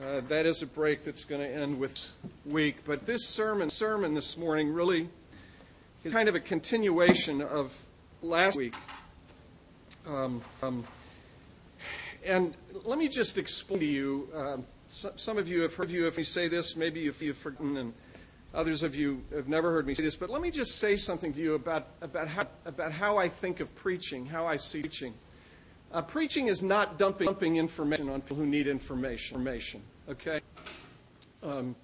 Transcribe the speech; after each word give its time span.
Uh, 0.00 0.22
that 0.28 0.46
is 0.46 0.62
a 0.62 0.66
break 0.66 1.04
that's 1.04 1.26
going 1.26 1.42
to 1.42 1.46
end 1.46 1.78
with 1.78 2.10
week. 2.46 2.76
But 2.86 3.04
this 3.04 3.28
sermon, 3.28 3.68
sermon 3.68 4.14
this 4.14 4.38
morning 4.38 4.72
really 4.72 5.10
is 6.04 6.14
kind 6.14 6.26
of 6.26 6.34
a 6.34 6.40
continuation 6.40 7.42
of 7.42 7.76
last 8.22 8.56
week. 8.56 8.74
Um, 10.06 10.40
um, 10.62 10.84
and 12.24 12.54
let 12.84 12.98
me 12.98 13.08
just 13.08 13.36
explain 13.36 13.80
to 13.80 13.86
you. 13.86 14.28
Uh, 14.34 14.56
some, 14.88 15.12
some, 15.16 15.36
of 15.36 15.48
you 15.48 15.60
have 15.62 15.74
heard 15.74 15.90
you 15.90 16.06
if 16.06 16.16
me 16.16 16.24
say 16.24 16.48
this. 16.48 16.76
Maybe 16.76 17.00
you've, 17.00 17.20
you've 17.20 17.36
forgotten, 17.36 17.76
and 17.76 17.92
others 18.54 18.82
of 18.82 18.96
you 18.96 19.22
have 19.34 19.48
never 19.48 19.70
heard 19.70 19.86
me 19.86 19.94
say 19.94 20.02
this. 20.02 20.16
But 20.16 20.30
let 20.30 20.40
me 20.40 20.50
just 20.50 20.78
say 20.78 20.96
something 20.96 21.34
to 21.34 21.40
you 21.40 21.54
about 21.54 21.88
about 22.00 22.26
how 22.26 22.46
about 22.64 22.92
how 22.92 23.18
I 23.18 23.28
think 23.28 23.60
of 23.60 23.74
preaching, 23.76 24.24
how 24.24 24.46
I 24.46 24.56
see 24.56 24.80
preaching. 24.80 25.12
Uh, 25.92 26.02
preaching 26.02 26.46
is 26.46 26.62
not 26.62 26.98
dumping, 26.98 27.26
dumping, 27.26 27.56
information 27.56 28.08
on 28.08 28.20
people 28.20 28.36
who 28.36 28.46
need 28.46 28.68
information. 28.68 29.36
information 29.36 29.82
okay? 30.10 30.40
Um, 31.42 31.74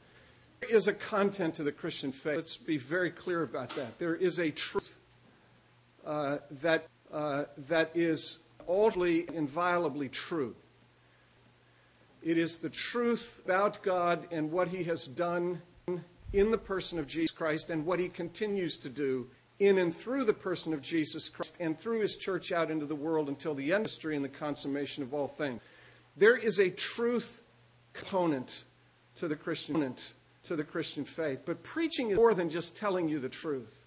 there 0.61 0.71
is 0.71 0.89
a 0.89 0.93
content 0.93 1.55
to 1.55 1.63
the 1.63 1.73
Christian 1.73 2.13
faith. 2.13 2.37
Let's 2.37 2.57
be 2.57 2.77
very 2.77 3.11
clear 3.11 3.43
about 3.43 3.71
that. 3.71 3.99
There 3.99 4.15
is 4.15 4.39
a 4.39 4.51
truth 4.51 4.99
uh, 6.05 6.39
that, 6.63 6.87
uh, 7.13 7.45
that 7.69 7.91
is 7.95 8.41
ultimately, 8.69 9.27
inviolably 9.33 10.09
true. 10.09 10.55
It 12.23 12.39
is 12.39 12.59
the 12.59 12.71
truth 12.71 13.41
about 13.45 13.83
God 13.83 14.27
and 14.31 14.51
what 14.51 14.69
He 14.69 14.85
has 14.85 15.05
done 15.05 15.63
in 16.33 16.51
the 16.51 16.59
person 16.59 16.99
of 16.99 17.07
Jesus 17.07 17.31
Christ 17.31 17.71
and 17.71 17.87
what 17.87 18.01
He 18.01 18.09
continues 18.09 18.79
to 18.79 18.89
do 18.89 19.29
in 19.59 19.79
and 19.79 19.95
through 19.95 20.25
the 20.25 20.33
person 20.33 20.73
of 20.73 20.83
Jesus 20.83 21.29
Christ 21.29 21.57
and 21.61 21.79
through 21.79 22.01
his 22.01 22.17
church 22.17 22.53
out 22.53 22.71
into 22.71 22.87
the 22.87 22.95
world 22.95 23.29
until 23.29 23.55
the 23.55 23.73
end 23.73 23.85
of 23.85 23.91
history 23.91 24.17
and 24.17 24.25
the 24.25 24.29
consummation 24.29 25.03
of 25.03 25.15
all 25.15 25.29
things. 25.29 25.61
There 26.17 26.37
is 26.37 26.59
a 26.59 26.71
truth 26.71 27.43
component 27.93 28.65
to 29.17 29.29
the 29.29 29.37
Christian 29.37 29.95
to 30.43 30.57
the 30.57 30.65
Christian 30.65 31.05
faith. 31.05 31.41
But 31.45 31.63
preaching 31.63 32.11
is 32.11 32.17
more 32.17 32.35
than 32.35 32.49
just 32.49 32.77
telling 32.77 33.09
you 33.09 33.19
the 33.19 33.29
truth. 33.29 33.85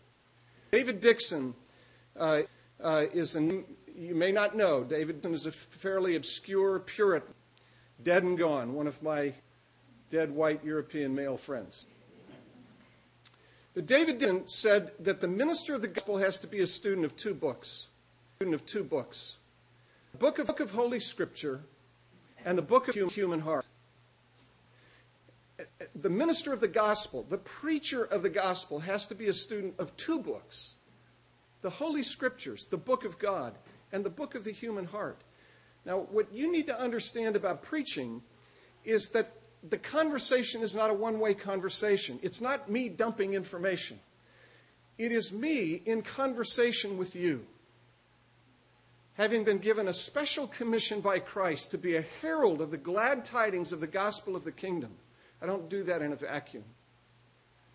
David 0.71 0.99
Dickson 0.99 1.53
uh, 2.17 2.41
uh, 2.81 3.05
is 3.13 3.35
an 3.35 3.65
you 3.95 4.15
may 4.15 4.31
not 4.31 4.55
know. 4.55 4.83
David 4.83 5.17
Dickson 5.17 5.33
is 5.33 5.45
a 5.45 5.51
fairly 5.51 6.15
obscure 6.15 6.79
Puritan, 6.79 7.33
dead 8.03 8.23
and 8.23 8.37
gone, 8.37 8.73
one 8.73 8.87
of 8.87 9.01
my 9.03 9.33
dead 10.09 10.31
white 10.31 10.63
European 10.63 11.13
male 11.13 11.37
friends. 11.37 11.85
But 13.73 13.85
David 13.85 14.17
Dickson 14.17 14.47
said 14.47 14.91
that 14.99 15.21
the 15.21 15.27
minister 15.27 15.75
of 15.75 15.81
the 15.81 15.87
gospel 15.87 16.17
has 16.17 16.39
to 16.39 16.47
be 16.47 16.61
a 16.61 16.67
student 16.67 17.05
of 17.05 17.15
two 17.15 17.33
books. 17.33 17.87
Student 18.37 18.55
of 18.55 18.65
two 18.65 18.83
books. 18.83 19.37
The 20.11 20.17
book 20.17 20.39
of, 20.39 20.47
book 20.47 20.59
of 20.59 20.71
Holy 20.71 20.99
Scripture 20.99 21.61
and 22.45 22.57
the 22.57 22.63
book 22.63 22.87
of 22.87 22.95
human 23.13 23.39
heart. 23.39 23.65
The 25.93 26.09
minister 26.09 26.53
of 26.53 26.61
the 26.61 26.67
gospel, 26.67 27.25
the 27.29 27.37
preacher 27.37 28.03
of 28.03 28.23
the 28.23 28.29
gospel, 28.29 28.79
has 28.79 29.05
to 29.07 29.15
be 29.15 29.27
a 29.27 29.33
student 29.33 29.75
of 29.77 29.95
two 29.97 30.19
books 30.19 30.73
the 31.61 31.69
Holy 31.69 32.03
Scriptures, 32.03 32.67
the 32.67 32.77
book 32.77 33.03
of 33.03 33.19
God, 33.19 33.53
and 33.91 34.05
the 34.05 34.09
book 34.09 34.33
of 34.33 34.45
the 34.45 34.51
human 34.51 34.85
heart. 34.85 35.21
Now, 35.85 36.07
what 36.11 36.31
you 36.31 36.49
need 36.49 36.67
to 36.67 36.79
understand 36.79 37.35
about 37.35 37.63
preaching 37.63 38.21
is 38.85 39.09
that 39.09 39.33
the 39.67 39.77
conversation 39.77 40.61
is 40.61 40.75
not 40.75 40.89
a 40.89 40.93
one 40.93 41.19
way 41.19 41.33
conversation. 41.33 42.19
It's 42.21 42.41
not 42.41 42.69
me 42.69 42.89
dumping 42.89 43.33
information. 43.33 43.99
It 44.97 45.11
is 45.11 45.31
me 45.31 45.81
in 45.85 46.01
conversation 46.01 46.97
with 46.97 47.15
you, 47.15 47.45
having 49.13 49.43
been 49.43 49.59
given 49.59 49.87
a 49.87 49.93
special 49.93 50.47
commission 50.47 50.99
by 50.99 51.19
Christ 51.19 51.71
to 51.71 51.77
be 51.77 51.95
a 51.95 52.05
herald 52.21 52.61
of 52.61 52.71
the 52.71 52.77
glad 52.77 53.23
tidings 53.23 53.71
of 53.71 53.79
the 53.79 53.87
gospel 53.87 54.35
of 54.35 54.43
the 54.43 54.51
kingdom. 54.51 54.91
I 55.41 55.45
don't 55.45 55.69
do 55.69 55.83
that 55.83 56.01
in 56.01 56.11
a 56.11 56.17
vacuum. 56.17 56.65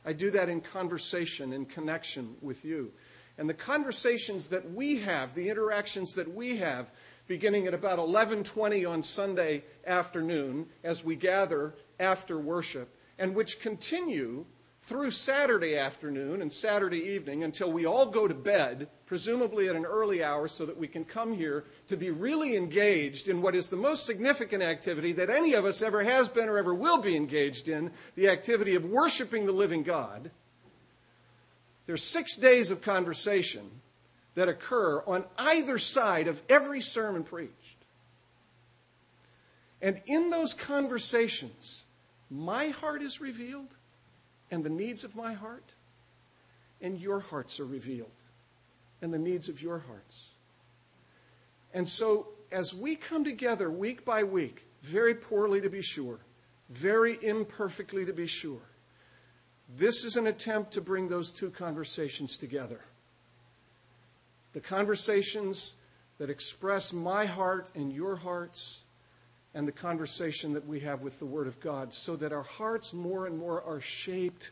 I 0.05 0.13
do 0.13 0.31
that 0.33 0.51
in 0.51 0.61
conversation, 0.61 1.55
in 1.55 1.65
connection 1.65 2.37
with 2.43 2.63
you. 2.65 2.93
And 3.39 3.49
the 3.49 3.55
conversations 3.55 4.49
that 4.49 4.71
we 4.73 5.01
have, 5.01 5.35
the 5.35 5.49
interactions 5.49 6.15
that 6.15 6.33
we 6.33 6.57
have, 6.59 6.91
beginning 7.27 7.67
at 7.67 7.75
about 7.75 7.99
11:20 7.99 8.85
on 8.85 9.03
Sunday 9.03 9.65
afternoon 9.87 10.69
as 10.83 11.05
we 11.05 11.17
gather 11.17 11.75
after 11.99 12.39
worship 12.39 12.89
and 13.19 13.35
which 13.35 13.61
continue 13.61 14.45
through 14.81 15.11
Saturday 15.11 15.77
afternoon 15.77 16.43
and 16.43 16.53
Saturday 16.53 16.99
evening 16.99 17.43
until 17.43 17.73
we 17.73 17.87
all 17.87 18.05
go 18.05 18.29
to 18.29 18.35
bed, 18.35 18.87
presumably 19.07 19.67
at 19.67 19.77
an 19.77 19.87
early 19.87 20.23
hour, 20.23 20.47
so 20.47 20.67
that 20.67 20.77
we 20.77 20.87
can 20.87 21.07
come 21.07 21.35
here 21.35 21.65
to 21.87 21.97
be 21.97 22.11
really 22.11 22.55
engaged 22.55 23.27
in 23.27 23.41
what 23.41 23.55
is 23.55 23.69
the 23.69 23.77
most 23.77 24.05
significant 24.05 24.63
activity 24.63 25.13
that 25.13 25.31
any 25.31 25.55
of 25.55 25.65
us 25.65 25.81
ever 25.81 26.05
has 26.05 26.29
been 26.29 26.51
or 26.51 26.59
ever 26.59 26.75
will 26.75 27.01
be 27.01 27.17
engaged 27.17 27.67
in 27.67 27.91
the 28.15 28.29
activity 28.29 28.75
of 28.75 28.85
worshiping 28.85 29.47
the 29.47 29.53
living 29.53 29.85
God. 29.85 30.31
There's 31.87 32.03
six 32.03 32.37
days 32.37 32.71
of 32.71 32.83
conversation 32.83 33.71
that 34.35 34.49
occur 34.49 35.03
on 35.07 35.25
either 35.39 35.79
side 35.79 36.29
of 36.29 36.43
every 36.49 36.81
sermon 36.81 37.23
preached. 37.23 37.85
And 39.81 40.01
in 40.07 40.31
those 40.31 40.55
conversations, 40.55 41.85
my 42.31 42.69
heart 42.69 43.03
is 43.03 43.21
revealed 43.21 43.75
and 44.51 44.65
the 44.65 44.71
needs 44.71 45.05
of 45.05 45.15
my 45.15 45.33
heart, 45.33 45.73
and 46.81 47.01
your 47.01 47.21
hearts 47.21 47.59
are 47.61 47.67
revealed 47.67 48.11
and 49.03 49.13
the 49.13 49.19
needs 49.19 49.49
of 49.49 49.61
your 49.61 49.81
hearts. 49.81 50.29
And 51.73 51.89
so, 51.89 52.29
as 52.53 52.75
we 52.75 52.95
come 52.95 53.25
together 53.25 53.71
week 53.71 54.05
by 54.05 54.23
week, 54.23 54.65
very 54.83 55.15
poorly 55.15 55.61
to 55.61 55.69
be 55.69 55.83
sure, 55.83 56.21
very 56.71 57.19
imperfectly 57.23 58.05
to 58.05 58.13
be 58.13 58.27
sure, 58.27 58.63
this 59.77 60.05
is 60.05 60.17
an 60.17 60.27
attempt 60.27 60.73
to 60.73 60.81
bring 60.81 61.09
those 61.09 61.33
two 61.33 61.51
conversations 61.51 62.37
together 62.37 62.81
the 64.55 64.61
conversations 64.61 65.75
that 66.17 66.31
express 66.31 66.93
my 66.93 67.27
heart 67.27 67.71
and 67.75 67.93
your 67.93 68.17
hearts, 68.17 68.85
and 69.55 69.69
the 69.69 69.73
conversation 69.73 70.53
that 70.53 70.67
we 70.67 70.81
have 70.81 71.03
with 71.03 71.19
the 71.19 71.27
Word 71.27 71.47
of 71.47 71.61
God, 71.61 71.95
so 71.95 72.17
that 72.17 72.33
our 72.33 72.43
hearts 72.43 72.93
more 72.93 73.27
and 73.27 73.39
more 73.39 73.63
are 73.63 73.81
shaped 73.81 74.51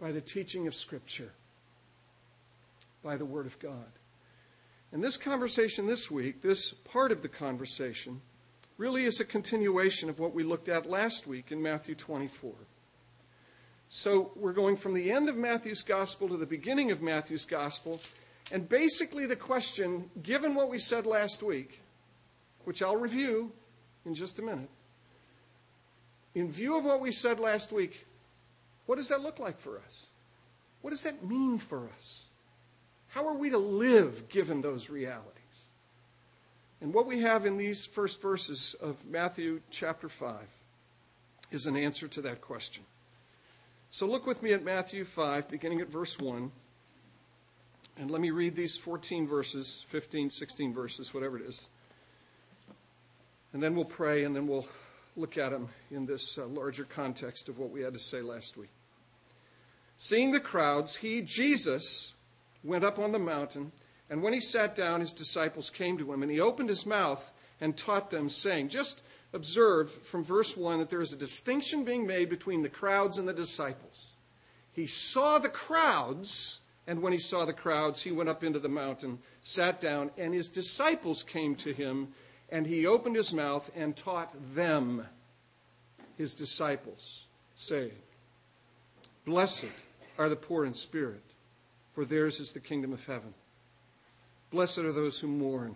by 0.00 0.10
the 0.10 0.20
teaching 0.20 0.66
of 0.66 0.74
Scripture, 0.74 1.32
by 3.02 3.16
the 3.16 3.24
Word 3.24 3.46
of 3.46 3.58
God. 3.60 3.92
And 4.92 5.02
this 5.02 5.16
conversation 5.16 5.86
this 5.86 6.10
week, 6.10 6.42
this 6.42 6.72
part 6.72 7.12
of 7.12 7.22
the 7.22 7.28
conversation, 7.28 8.20
really 8.76 9.04
is 9.04 9.20
a 9.20 9.24
continuation 9.24 10.08
of 10.08 10.18
what 10.18 10.34
we 10.34 10.42
looked 10.42 10.68
at 10.68 10.88
last 10.88 11.26
week 11.26 11.52
in 11.52 11.62
Matthew 11.62 11.94
24. 11.94 12.52
So 13.88 14.32
we're 14.34 14.52
going 14.52 14.76
from 14.76 14.94
the 14.94 15.12
end 15.12 15.28
of 15.28 15.36
Matthew's 15.36 15.82
Gospel 15.82 16.28
to 16.28 16.36
the 16.36 16.46
beginning 16.46 16.90
of 16.90 17.00
Matthew's 17.00 17.44
Gospel, 17.44 18.00
and 18.52 18.68
basically, 18.68 19.26
the 19.26 19.36
question, 19.36 20.10
given 20.22 20.54
what 20.54 20.68
we 20.68 20.78
said 20.78 21.06
last 21.06 21.42
week, 21.42 21.80
which 22.64 22.82
I'll 22.82 22.96
review 22.96 23.52
in 24.04 24.14
just 24.14 24.38
a 24.38 24.42
minute, 24.42 24.68
in 26.34 26.50
view 26.50 26.76
of 26.76 26.84
what 26.84 27.00
we 27.00 27.12
said 27.12 27.40
last 27.40 27.72
week, 27.72 28.06
what 28.86 28.96
does 28.96 29.08
that 29.08 29.22
look 29.22 29.38
like 29.38 29.58
for 29.58 29.78
us? 29.78 30.06
What 30.82 30.90
does 30.90 31.02
that 31.02 31.24
mean 31.24 31.58
for 31.58 31.88
us? 31.96 32.24
How 33.08 33.26
are 33.28 33.34
we 33.34 33.48
to 33.50 33.58
live 33.58 34.28
given 34.28 34.60
those 34.60 34.90
realities? 34.90 35.30
And 36.80 36.92
what 36.92 37.06
we 37.06 37.22
have 37.22 37.46
in 37.46 37.56
these 37.56 37.86
first 37.86 38.20
verses 38.20 38.74
of 38.80 39.06
Matthew 39.06 39.60
chapter 39.70 40.08
5 40.08 40.36
is 41.50 41.64
an 41.66 41.76
answer 41.76 42.08
to 42.08 42.20
that 42.22 42.42
question. 42.42 42.82
So 43.90 44.06
look 44.06 44.26
with 44.26 44.42
me 44.42 44.52
at 44.52 44.64
Matthew 44.64 45.04
5, 45.04 45.48
beginning 45.48 45.80
at 45.80 45.88
verse 45.88 46.18
1. 46.18 46.50
And 47.96 48.10
let 48.10 48.20
me 48.20 48.30
read 48.32 48.56
these 48.56 48.76
14 48.76 49.26
verses, 49.26 49.86
15, 49.88 50.28
16 50.30 50.74
verses, 50.74 51.14
whatever 51.14 51.38
it 51.38 51.44
is. 51.46 51.60
And 53.52 53.62
then 53.62 53.76
we'll 53.76 53.84
pray, 53.84 54.24
and 54.24 54.34
then 54.34 54.48
we'll 54.48 54.66
look 55.16 55.38
at 55.38 55.52
them 55.52 55.68
in 55.92 56.06
this 56.06 56.36
uh, 56.36 56.46
larger 56.46 56.84
context 56.84 57.48
of 57.48 57.58
what 57.58 57.70
we 57.70 57.82
had 57.82 57.94
to 57.94 58.00
say 58.00 58.20
last 58.20 58.56
week. 58.56 58.70
Seeing 59.96 60.32
the 60.32 60.40
crowds, 60.40 60.96
he, 60.96 61.22
Jesus, 61.22 62.14
went 62.64 62.82
up 62.82 62.98
on 62.98 63.12
the 63.12 63.18
mountain, 63.20 63.70
and 64.10 64.22
when 64.22 64.32
he 64.32 64.40
sat 64.40 64.74
down, 64.74 65.00
his 65.00 65.12
disciples 65.12 65.70
came 65.70 65.96
to 65.98 66.12
him, 66.12 66.22
and 66.22 66.32
he 66.32 66.40
opened 66.40 66.70
his 66.70 66.84
mouth 66.84 67.32
and 67.60 67.76
taught 67.76 68.10
them, 68.10 68.28
saying, 68.28 68.70
Just 68.70 69.04
observe 69.32 69.90
from 69.90 70.24
verse 70.24 70.56
1 70.56 70.80
that 70.80 70.90
there 70.90 71.00
is 71.00 71.12
a 71.12 71.16
distinction 71.16 71.84
being 71.84 72.08
made 72.08 72.28
between 72.28 72.62
the 72.62 72.68
crowds 72.68 73.18
and 73.18 73.28
the 73.28 73.32
disciples. 73.32 74.06
He 74.72 74.86
saw 74.86 75.38
the 75.38 75.48
crowds 75.48 76.60
and 76.86 77.00
when 77.00 77.12
he 77.12 77.18
saw 77.18 77.44
the 77.44 77.52
crowds, 77.52 78.02
he 78.02 78.12
went 78.12 78.28
up 78.28 78.44
into 78.44 78.58
the 78.58 78.68
mountain, 78.68 79.18
sat 79.42 79.80
down, 79.80 80.10
and 80.18 80.34
his 80.34 80.48
disciples 80.48 81.22
came 81.22 81.54
to 81.56 81.72
him, 81.72 82.08
and 82.50 82.66
he 82.66 82.86
opened 82.86 83.16
his 83.16 83.32
mouth 83.32 83.70
and 83.74 83.96
taught 83.96 84.34
them, 84.54 85.06
his 86.18 86.34
disciples, 86.34 87.24
saying, 87.56 87.92
Blessed 89.24 89.72
are 90.18 90.28
the 90.28 90.36
poor 90.36 90.64
in 90.64 90.74
spirit, 90.74 91.22
for 91.94 92.04
theirs 92.04 92.38
is 92.38 92.52
the 92.52 92.60
kingdom 92.60 92.92
of 92.92 93.06
heaven. 93.06 93.32
Blessed 94.50 94.78
are 94.78 94.92
those 94.92 95.18
who 95.18 95.26
mourn, 95.26 95.74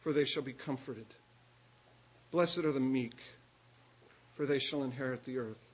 for 0.00 0.12
they 0.12 0.24
shall 0.24 0.42
be 0.42 0.52
comforted. 0.52 1.06
Blessed 2.32 2.58
are 2.58 2.72
the 2.72 2.80
meek, 2.80 3.16
for 4.34 4.46
they 4.46 4.58
shall 4.58 4.82
inherit 4.82 5.24
the 5.24 5.38
earth. 5.38 5.64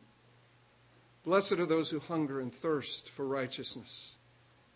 Blessed 1.24 1.52
are 1.52 1.66
those 1.66 1.90
who 1.90 1.98
hunger 1.98 2.40
and 2.40 2.52
thirst 2.52 3.08
for 3.08 3.26
righteousness, 3.26 4.14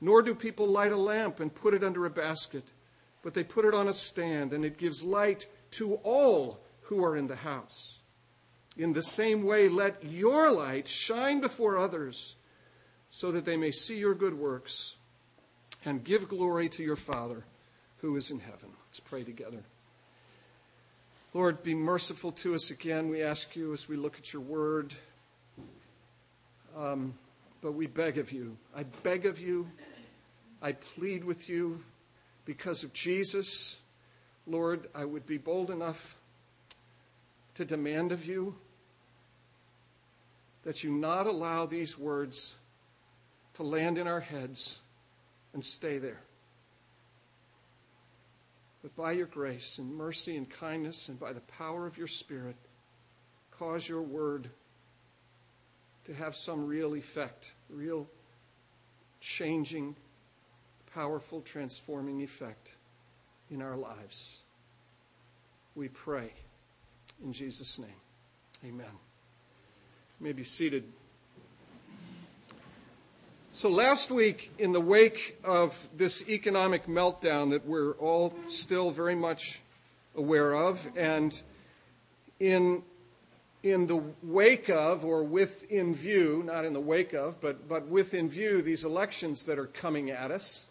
nor 0.00 0.22
do 0.22 0.34
people 0.34 0.66
light 0.66 0.92
a 0.92 0.96
lamp 0.96 1.40
and 1.40 1.54
put 1.54 1.74
it 1.74 1.84
under 1.84 2.06
a 2.06 2.10
basket, 2.10 2.64
but 3.22 3.34
they 3.34 3.44
put 3.44 3.64
it 3.64 3.74
on 3.74 3.88
a 3.88 3.92
stand, 3.92 4.52
and 4.52 4.64
it 4.64 4.78
gives 4.78 5.04
light 5.04 5.46
to 5.72 5.94
all 5.96 6.60
who 6.82 7.04
are 7.04 7.16
in 7.16 7.26
the 7.26 7.36
house. 7.36 7.98
In 8.76 8.92
the 8.92 9.02
same 9.02 9.42
way, 9.42 9.68
let 9.68 10.04
your 10.04 10.50
light 10.50 10.88
shine 10.88 11.40
before 11.40 11.76
others 11.76 12.36
so 13.10 13.30
that 13.32 13.44
they 13.44 13.56
may 13.56 13.70
see 13.70 13.98
your 13.98 14.14
good 14.14 14.34
works 14.34 14.94
and 15.84 16.02
give 16.04 16.28
glory 16.28 16.68
to 16.70 16.82
your 16.82 16.96
Father 16.96 17.44
who 17.98 18.16
is 18.16 18.30
in 18.30 18.40
heaven. 18.40 18.70
Let's 18.86 19.00
pray 19.00 19.24
together. 19.24 19.62
Lord, 21.34 21.62
be 21.62 21.74
merciful 21.74 22.32
to 22.32 22.54
us 22.54 22.70
again. 22.70 23.08
We 23.08 23.22
ask 23.22 23.54
you 23.54 23.72
as 23.72 23.88
we 23.88 23.96
look 23.96 24.16
at 24.18 24.32
your 24.32 24.42
word. 24.42 24.94
Um, 26.76 27.14
but 27.60 27.72
we 27.72 27.86
beg 27.86 28.18
of 28.18 28.32
you. 28.32 28.56
I 28.74 28.84
beg 29.02 29.26
of 29.26 29.38
you. 29.38 29.68
I 30.62 30.72
plead 30.72 31.24
with 31.24 31.48
you 31.48 31.82
because 32.44 32.84
of 32.84 32.92
Jesus. 32.92 33.78
Lord, 34.46 34.88
I 34.94 35.04
would 35.04 35.26
be 35.26 35.38
bold 35.38 35.70
enough 35.70 36.16
to 37.54 37.64
demand 37.64 38.12
of 38.12 38.24
you 38.26 38.54
that 40.62 40.84
you 40.84 40.90
not 40.92 41.26
allow 41.26 41.66
these 41.66 41.98
words 41.98 42.54
to 43.54 43.62
land 43.62 43.98
in 43.98 44.06
our 44.06 44.20
heads 44.20 44.80
and 45.54 45.64
stay 45.64 45.98
there. 45.98 46.20
But 48.82 48.94
by 48.96 49.12
your 49.12 49.26
grace 49.26 49.78
and 49.78 49.94
mercy 49.94 50.36
and 50.36 50.48
kindness 50.48 51.08
and 51.08 51.18
by 51.18 51.32
the 51.32 51.40
power 51.40 51.86
of 51.86 51.98
your 51.98 52.06
Spirit, 52.06 52.56
cause 53.50 53.88
your 53.88 54.02
word 54.02 54.48
to 56.06 56.14
have 56.14 56.34
some 56.34 56.66
real 56.66 56.94
effect, 56.94 57.52
real 57.68 58.06
changing, 59.20 59.96
powerful, 60.94 61.40
transforming 61.40 62.20
effect 62.22 62.74
in 63.50 63.62
our 63.62 63.76
lives. 63.76 64.40
We 65.74 65.88
pray 65.88 66.32
in 67.22 67.32
Jesus' 67.32 67.78
name. 67.78 67.88
Amen. 68.64 68.86
You 70.18 70.24
may 70.24 70.32
be 70.32 70.44
seated. 70.44 70.84
So 73.52 73.68
last 73.68 74.10
week, 74.10 74.52
in 74.58 74.72
the 74.72 74.80
wake 74.80 75.38
of 75.42 75.88
this 75.96 76.28
economic 76.28 76.86
meltdown 76.86 77.50
that 77.50 77.66
we're 77.66 77.92
all 77.92 78.34
still 78.48 78.90
very 78.90 79.14
much 79.14 79.60
aware 80.14 80.54
of, 80.54 80.88
and 80.96 81.40
in, 82.38 82.82
in 83.62 83.86
the 83.86 84.02
wake 84.22 84.68
of, 84.70 85.04
or 85.04 85.24
within 85.24 85.94
view, 85.94 86.42
not 86.46 86.64
in 86.64 86.72
the 86.72 86.80
wake 86.80 87.12
of, 87.12 87.40
but, 87.40 87.68
but 87.68 87.88
within 87.88 88.28
view, 88.28 88.62
these 88.62 88.84
elections 88.84 89.46
that 89.46 89.58
are 89.58 89.66
coming 89.66 90.10
at 90.10 90.30
us. 90.30 90.66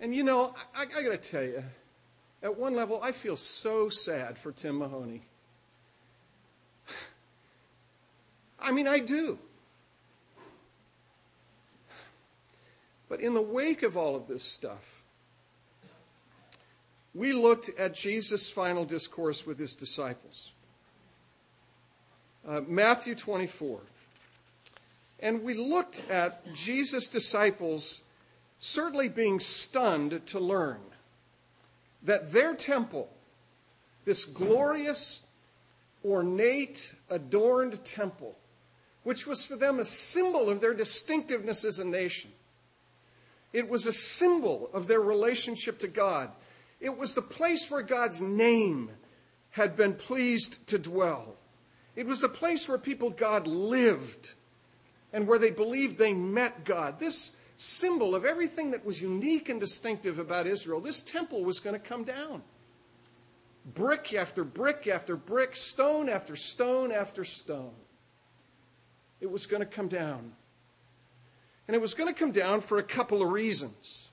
And 0.00 0.14
you 0.14 0.22
know, 0.22 0.54
I, 0.74 0.82
I 0.82 1.02
got 1.02 1.10
to 1.10 1.30
tell 1.30 1.42
you, 1.42 1.64
at 2.42 2.56
one 2.56 2.74
level, 2.74 3.00
I 3.02 3.12
feel 3.12 3.36
so 3.36 3.88
sad 3.88 4.38
for 4.38 4.52
Tim 4.52 4.78
Mahoney. 4.78 5.22
I 8.60 8.72
mean, 8.72 8.86
I 8.86 8.98
do. 9.00 9.38
But 13.08 13.20
in 13.20 13.34
the 13.34 13.42
wake 13.42 13.82
of 13.82 13.96
all 13.96 14.14
of 14.14 14.28
this 14.28 14.44
stuff, 14.44 15.02
we 17.14 17.32
looked 17.32 17.70
at 17.78 17.94
Jesus' 17.94 18.50
final 18.50 18.84
discourse 18.84 19.46
with 19.46 19.58
his 19.58 19.74
disciples. 19.74 20.52
Uh, 22.46 22.60
Matthew 22.66 23.14
24. 23.14 23.80
And 25.20 25.42
we 25.42 25.54
looked 25.54 26.08
at 26.10 26.54
Jesus' 26.54 27.08
disciples 27.08 28.02
certainly 28.58 29.08
being 29.08 29.40
stunned 29.40 30.26
to 30.26 30.40
learn 30.40 30.80
that 32.02 32.32
their 32.32 32.54
temple, 32.54 33.08
this 34.04 34.24
glorious, 34.24 35.22
ornate, 36.04 36.94
adorned 37.10 37.84
temple, 37.84 38.36
which 39.02 39.26
was 39.26 39.44
for 39.44 39.56
them 39.56 39.78
a 39.78 39.84
symbol 39.84 40.48
of 40.48 40.60
their 40.60 40.74
distinctiveness 40.74 41.64
as 41.64 41.78
a 41.78 41.84
nation, 41.84 42.30
it 43.52 43.68
was 43.68 43.86
a 43.86 43.92
symbol 43.92 44.68
of 44.72 44.86
their 44.86 45.00
relationship 45.00 45.78
to 45.78 45.88
God. 45.88 46.30
It 46.80 46.96
was 46.96 47.14
the 47.14 47.22
place 47.22 47.70
where 47.70 47.82
God's 47.82 48.20
name 48.20 48.90
had 49.50 49.74
been 49.74 49.94
pleased 49.94 50.66
to 50.68 50.78
dwell. 50.78 51.34
It 51.96 52.06
was 52.06 52.20
the 52.20 52.28
place 52.28 52.68
where 52.68 52.78
people 52.78 53.10
God 53.10 53.46
lived 53.46 54.34
and 55.12 55.26
where 55.26 55.38
they 55.38 55.50
believed 55.50 55.98
they 55.98 56.12
met 56.12 56.64
God. 56.64 56.98
This 56.98 57.34
symbol 57.58 58.14
of 58.14 58.24
everything 58.24 58.70
that 58.70 58.86
was 58.86 59.02
unique 59.02 59.48
and 59.48 59.60
distinctive 59.60 60.18
about 60.18 60.46
Israel, 60.46 60.80
this 60.80 61.02
temple 61.02 61.44
was 61.44 61.60
going 61.60 61.74
to 61.74 61.80
come 61.80 62.04
down. 62.04 62.42
Brick 63.74 64.14
after 64.14 64.44
brick 64.44 64.86
after 64.86 65.16
brick, 65.16 65.54
stone 65.54 66.08
after 66.08 66.36
stone 66.36 66.90
after 66.90 67.24
stone. 67.24 67.74
It 69.20 69.30
was 69.30 69.46
going 69.46 69.60
to 69.60 69.66
come 69.66 69.88
down. 69.88 70.32
And 71.66 71.74
it 71.74 71.80
was 71.80 71.94
going 71.94 72.12
to 72.12 72.18
come 72.18 72.30
down 72.30 72.60
for 72.60 72.78
a 72.78 72.82
couple 72.82 73.20
of 73.20 73.30
reasons. 73.30 74.08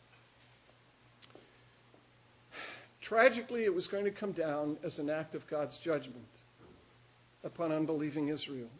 Tragically, 2.99 3.63
it 3.63 3.73
was 3.73 3.87
going 3.87 4.05
to 4.05 4.11
come 4.11 4.31
down 4.31 4.77
as 4.83 4.97
an 4.97 5.11
act 5.11 5.35
of 5.35 5.45
God's 5.47 5.77
judgment 5.77 6.25
upon 7.43 7.71
unbelieving 7.71 8.29
Israel. 8.29 8.71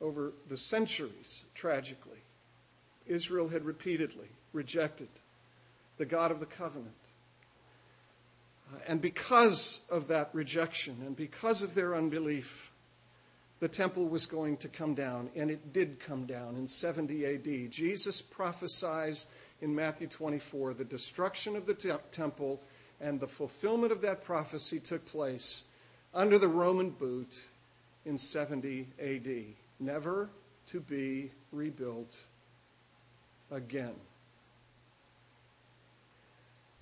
Over 0.00 0.32
the 0.48 0.56
centuries, 0.56 1.44
tragically, 1.54 2.19
Israel 3.10 3.48
had 3.48 3.64
repeatedly 3.64 4.28
rejected 4.52 5.08
the 5.98 6.06
God 6.06 6.30
of 6.30 6.40
the 6.40 6.46
covenant. 6.46 6.94
Uh, 8.72 8.78
and 8.86 9.00
because 9.00 9.80
of 9.90 10.08
that 10.08 10.30
rejection 10.32 10.96
and 11.04 11.16
because 11.16 11.62
of 11.62 11.74
their 11.74 11.94
unbelief, 11.96 12.72
the 13.58 13.68
temple 13.68 14.08
was 14.08 14.24
going 14.24 14.56
to 14.58 14.68
come 14.68 14.94
down, 14.94 15.28
and 15.36 15.50
it 15.50 15.72
did 15.72 16.00
come 16.00 16.24
down 16.24 16.56
in 16.56 16.66
70 16.66 17.26
AD. 17.26 17.70
Jesus 17.70 18.22
prophesies 18.22 19.26
in 19.60 19.74
Matthew 19.74 20.06
24 20.06 20.74
the 20.74 20.84
destruction 20.84 21.56
of 21.56 21.66
the 21.66 21.74
te- 21.74 21.92
temple, 22.12 22.62
and 23.00 23.20
the 23.20 23.26
fulfillment 23.26 23.92
of 23.92 24.00
that 24.00 24.24
prophecy 24.24 24.80
took 24.80 25.04
place 25.04 25.64
under 26.14 26.38
the 26.38 26.48
Roman 26.48 26.90
boot 26.90 27.44
in 28.06 28.16
70 28.16 28.88
AD, 28.98 29.44
never 29.78 30.30
to 30.66 30.80
be 30.80 31.30
rebuilt 31.52 32.16
again. 33.50 33.94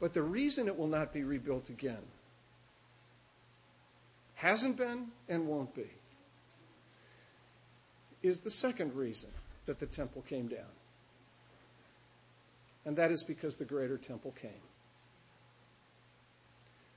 But 0.01 0.15
the 0.15 0.23
reason 0.23 0.69
it 0.69 0.79
will 0.79 0.87
not 0.87 1.13
be 1.13 1.25
rebuilt 1.25 1.69
again 1.71 2.03
hasn't 4.35 4.77
been 4.77 5.09
and 5.29 5.49
won't 5.49 5.75
be 5.75 5.91
is 8.23 8.41
the 8.41 8.51
second 8.51 8.95
reason 8.95 9.31
that 9.67 9.79
the 9.79 9.87
temple 9.87 10.23
came 10.23 10.47
down. 10.47 10.73
And 12.85 12.97
that 12.97 13.11
is 13.11 13.23
because 13.23 13.57
the 13.57 13.65
greater 13.65 13.99
temple 13.99 14.33
came. 14.41 14.51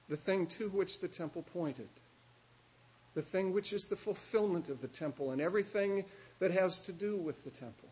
The 0.10 0.18
thing 0.18 0.46
to 0.48 0.70
which 0.70 1.00
the 1.00 1.08
temple 1.08 1.44
pointed 1.54 1.90
the 3.14 3.22
thing 3.22 3.54
which 3.54 3.74
is 3.74 3.88
the 3.88 3.96
fulfillment 3.96 4.70
of 4.70 4.82
the 4.82 4.88
temple 4.88 5.32
and 5.32 5.42
everything 5.42 6.06
that 6.40 6.52
has 6.52 6.80
to 6.80 6.94
do 6.94 7.18
with 7.18 7.44
the 7.44 7.50
temple. 7.50 7.90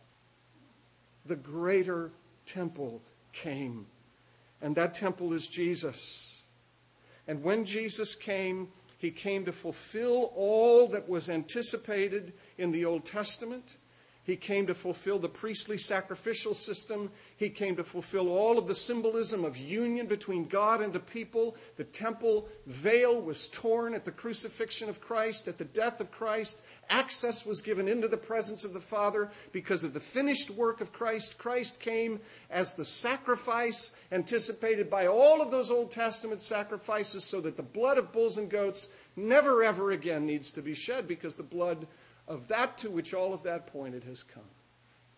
The 1.25 1.35
greater 1.35 2.11
temple 2.45 3.01
came, 3.33 3.85
and 4.61 4.75
that 4.75 4.93
temple 4.93 5.33
is 5.33 5.47
Jesus. 5.47 6.35
And 7.27 7.43
when 7.43 7.65
Jesus 7.65 8.15
came, 8.15 8.69
he 8.97 9.11
came 9.11 9.45
to 9.45 9.51
fulfill 9.51 10.31
all 10.35 10.87
that 10.87 11.07
was 11.07 11.29
anticipated 11.29 12.33
in 12.57 12.71
the 12.71 12.85
Old 12.85 13.05
Testament. 13.05 13.77
He 14.23 14.35
came 14.35 14.67
to 14.67 14.73
fulfill 14.73 15.19
the 15.19 15.29
priestly 15.29 15.77
sacrificial 15.77 16.53
system. 16.53 17.09
He 17.39 17.49
came 17.49 17.77
to 17.77 17.85
fulfill 17.85 18.27
all 18.27 18.57
of 18.57 18.67
the 18.67 18.75
symbolism 18.75 19.45
of 19.45 19.55
union 19.55 20.07
between 20.07 20.49
God 20.49 20.81
and 20.81 20.91
the 20.91 20.99
people. 20.99 21.55
The 21.77 21.85
temple 21.85 22.49
veil 22.65 23.21
was 23.21 23.47
torn 23.47 23.93
at 23.93 24.03
the 24.03 24.11
crucifixion 24.11 24.89
of 24.89 24.99
Christ, 24.99 25.47
at 25.47 25.57
the 25.57 25.63
death 25.63 26.01
of 26.01 26.11
Christ. 26.11 26.61
Access 26.89 27.45
was 27.45 27.61
given 27.61 27.87
into 27.87 28.09
the 28.09 28.17
presence 28.17 28.65
of 28.65 28.73
the 28.73 28.81
Father 28.81 29.31
because 29.53 29.85
of 29.85 29.93
the 29.93 30.01
finished 30.01 30.49
work 30.51 30.81
of 30.81 30.91
Christ. 30.91 31.37
Christ 31.37 31.79
came 31.79 32.19
as 32.49 32.73
the 32.73 32.83
sacrifice 32.83 33.95
anticipated 34.11 34.89
by 34.89 35.07
all 35.07 35.41
of 35.41 35.49
those 35.49 35.71
Old 35.71 35.91
Testament 35.91 36.41
sacrifices 36.41 37.23
so 37.23 37.39
that 37.39 37.55
the 37.55 37.63
blood 37.63 37.97
of 37.97 38.11
bulls 38.11 38.37
and 38.37 38.49
goats 38.49 38.89
never 39.15 39.63
ever 39.63 39.91
again 39.91 40.25
needs 40.25 40.51
to 40.51 40.61
be 40.61 40.73
shed 40.73 41.07
because 41.07 41.37
the 41.37 41.43
blood 41.43 41.87
of 42.27 42.49
that 42.49 42.77
to 42.79 42.89
which 42.89 43.13
all 43.13 43.33
of 43.33 43.43
that 43.43 43.65
pointed 43.67 44.03
has 44.03 44.23
come. 44.23 44.43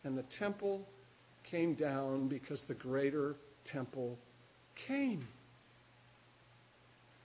And 0.03 0.15
the 0.15 0.21
temple 0.21 0.87
came 1.51 1.73
down 1.73 2.29
because 2.29 2.65
the 2.65 2.73
greater 2.73 3.35
temple 3.65 4.17
came. 4.75 5.27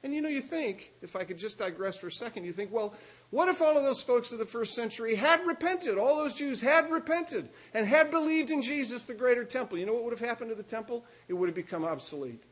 And 0.03 0.13
you 0.13 0.21
know, 0.21 0.29
you 0.29 0.41
think, 0.41 0.93
if 1.01 1.17
I 1.17 1.25
could 1.25 1.39
just 1.39 1.59
digress 1.59 1.97
for 1.97 2.09
a 2.09 2.13
second, 2.13 2.45
you 2.45 2.53
think, 2.53 2.73
well, 2.73 2.95
what 3.31 3.49
if 3.49 3.63
all 3.63 3.77
of 3.77 3.83
those 3.83 4.03
folks 4.03 4.33
of 4.33 4.39
the 4.39 4.45
first 4.47 4.75
century 4.75 5.15
had 5.15 5.45
repented? 5.47 5.97
All 5.97 6.17
those 6.17 6.35
Jews 6.35 6.61
had 6.61 6.91
repented 6.91 7.49
and 7.73 7.87
had 7.87 8.11
believed 8.11 8.51
in 8.51 8.63
Jesus, 8.63 9.05
the 9.05 9.15
greater 9.15 9.45
temple. 9.45 9.79
You 9.79 9.87
know 9.87 9.95
what 9.95 10.05
would 10.05 10.19
have 10.19 10.29
happened 10.29 10.51
to 10.51 10.57
the 10.57 10.63
temple? 10.63 11.05
It 11.29 11.35
would 11.35 11.49
have 11.49 11.57
become 11.57 11.85
obsolete. 11.85 12.43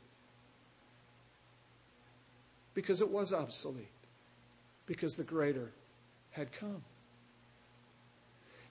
Because 2.73 3.01
it 3.01 3.11
was 3.11 3.33
obsolete. 3.33 3.89
Because 4.87 5.17
the 5.17 5.25
greater 5.25 5.71
had 6.31 6.53
come. 6.53 6.83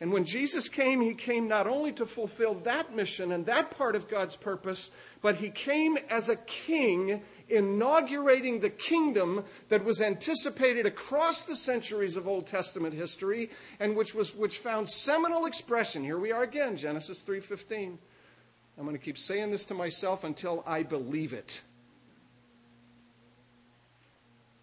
And 0.04 0.12
when 0.12 0.26
Jesus 0.26 0.68
came, 0.68 1.00
he 1.00 1.14
came 1.14 1.48
not 1.48 1.66
only 1.66 1.94
to 1.94 2.06
fulfill 2.06 2.56
that 2.56 2.94
mission 2.94 3.32
and 3.32 3.46
that 3.46 3.72
part 3.72 3.96
of 3.96 4.10
God's 4.10 4.36
purpose, 4.36 4.92
but 5.22 5.38
he 5.38 5.50
came 5.50 5.98
as 6.10 6.28
a 6.28 6.36
king, 6.36 7.22
inaugurating 7.48 8.60
the 8.60 8.70
kingdom 8.70 9.46
that 9.70 9.86
was 9.86 10.02
anticipated 10.02 10.86
across 10.86 11.44
the 11.44 11.56
centuries 11.56 12.18
of 12.18 12.28
Old 12.28 12.48
Testament 12.48 12.94
history 12.94 13.50
and 13.80 13.96
which, 13.96 14.14
was, 14.14 14.36
which 14.36 14.58
found 14.58 14.90
seminal 14.90 15.46
expression. 15.46 16.04
Here 16.04 16.20
we 16.20 16.34
are 16.34 16.44
again, 16.44 16.76
Genesis 16.76 17.24
3.15. 17.24 17.98
I'm 18.78 18.84
going 18.84 18.98
to 18.98 19.02
keep 19.02 19.18
saying 19.18 19.52
this 19.52 19.64
to 19.68 19.74
myself 19.74 20.26
until 20.26 20.66
I 20.68 20.84
believe 20.84 21.32
it. 21.32 21.62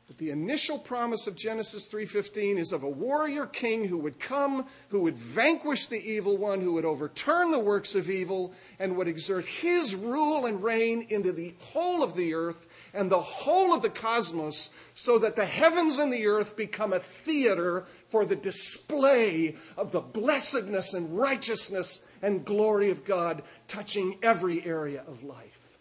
But 0.07 0.09
the 0.21 0.31
initial 0.31 0.79
promise 0.79 1.27
of 1.27 1.35
Genesis 1.35 1.87
3:15 1.87 2.59
is 2.59 2.75
of 2.75 2.83
a 2.83 2.89
warrior 2.89 3.47
king 3.47 3.87
who 3.87 3.97
would 3.97 4.21
come, 4.21 4.67
who 4.91 5.01
would 5.01 5.17
vanquish 5.17 5.87
the 5.87 5.99
evil 5.99 6.37
one, 6.37 6.61
who 6.61 6.75
would 6.75 6.85
overturn 6.85 7.51
the 7.51 7.59
works 7.59 7.95
of 7.95 8.11
evil 8.11 8.53
and 8.79 8.99
would 8.99 9.09
exert 9.09 9.47
his 9.47 9.97
rule 9.97 10.45
and 10.45 10.63
reign 10.63 11.07
into 11.09 11.33
the 11.33 11.55
whole 11.59 12.03
of 12.03 12.17
the 12.17 12.35
earth 12.35 12.67
and 12.93 13.11
the 13.11 13.23
whole 13.23 13.73
of 13.73 13.81
the 13.81 13.89
cosmos 13.89 14.69
so 14.93 15.19
that 15.19 15.37
the 15.37 15.47
heavens 15.47 15.99
and 15.99 16.13
the 16.13 16.27
earth 16.27 16.55
become 16.55 16.93
a 16.93 17.01
theater 17.01 17.87
for 18.11 18.27
the 18.27 18.37
display 18.37 19.57
of 19.79 19.91
the 19.91 20.03
blessedness 20.03 20.93
and 20.93 21.17
righteousness 21.17 22.05
and 22.21 22.45
glory 22.45 22.91
of 22.91 23.07
God 23.07 23.43
touching 23.69 24.19
every 24.23 24.63
area 24.67 25.03
of 25.07 25.25
life. 25.25 25.79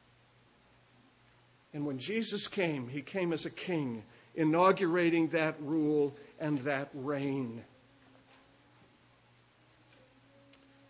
And 1.74 1.86
when 1.86 1.98
Jesus 1.98 2.48
came, 2.48 2.88
he 2.88 3.02
came 3.02 3.34
as 3.34 3.46
a 3.46 3.50
king 3.50 4.04
inaugurating 4.40 5.28
that 5.28 5.62
rule 5.62 6.16
and 6.40 6.60
that 6.60 6.90
reign. 6.94 7.62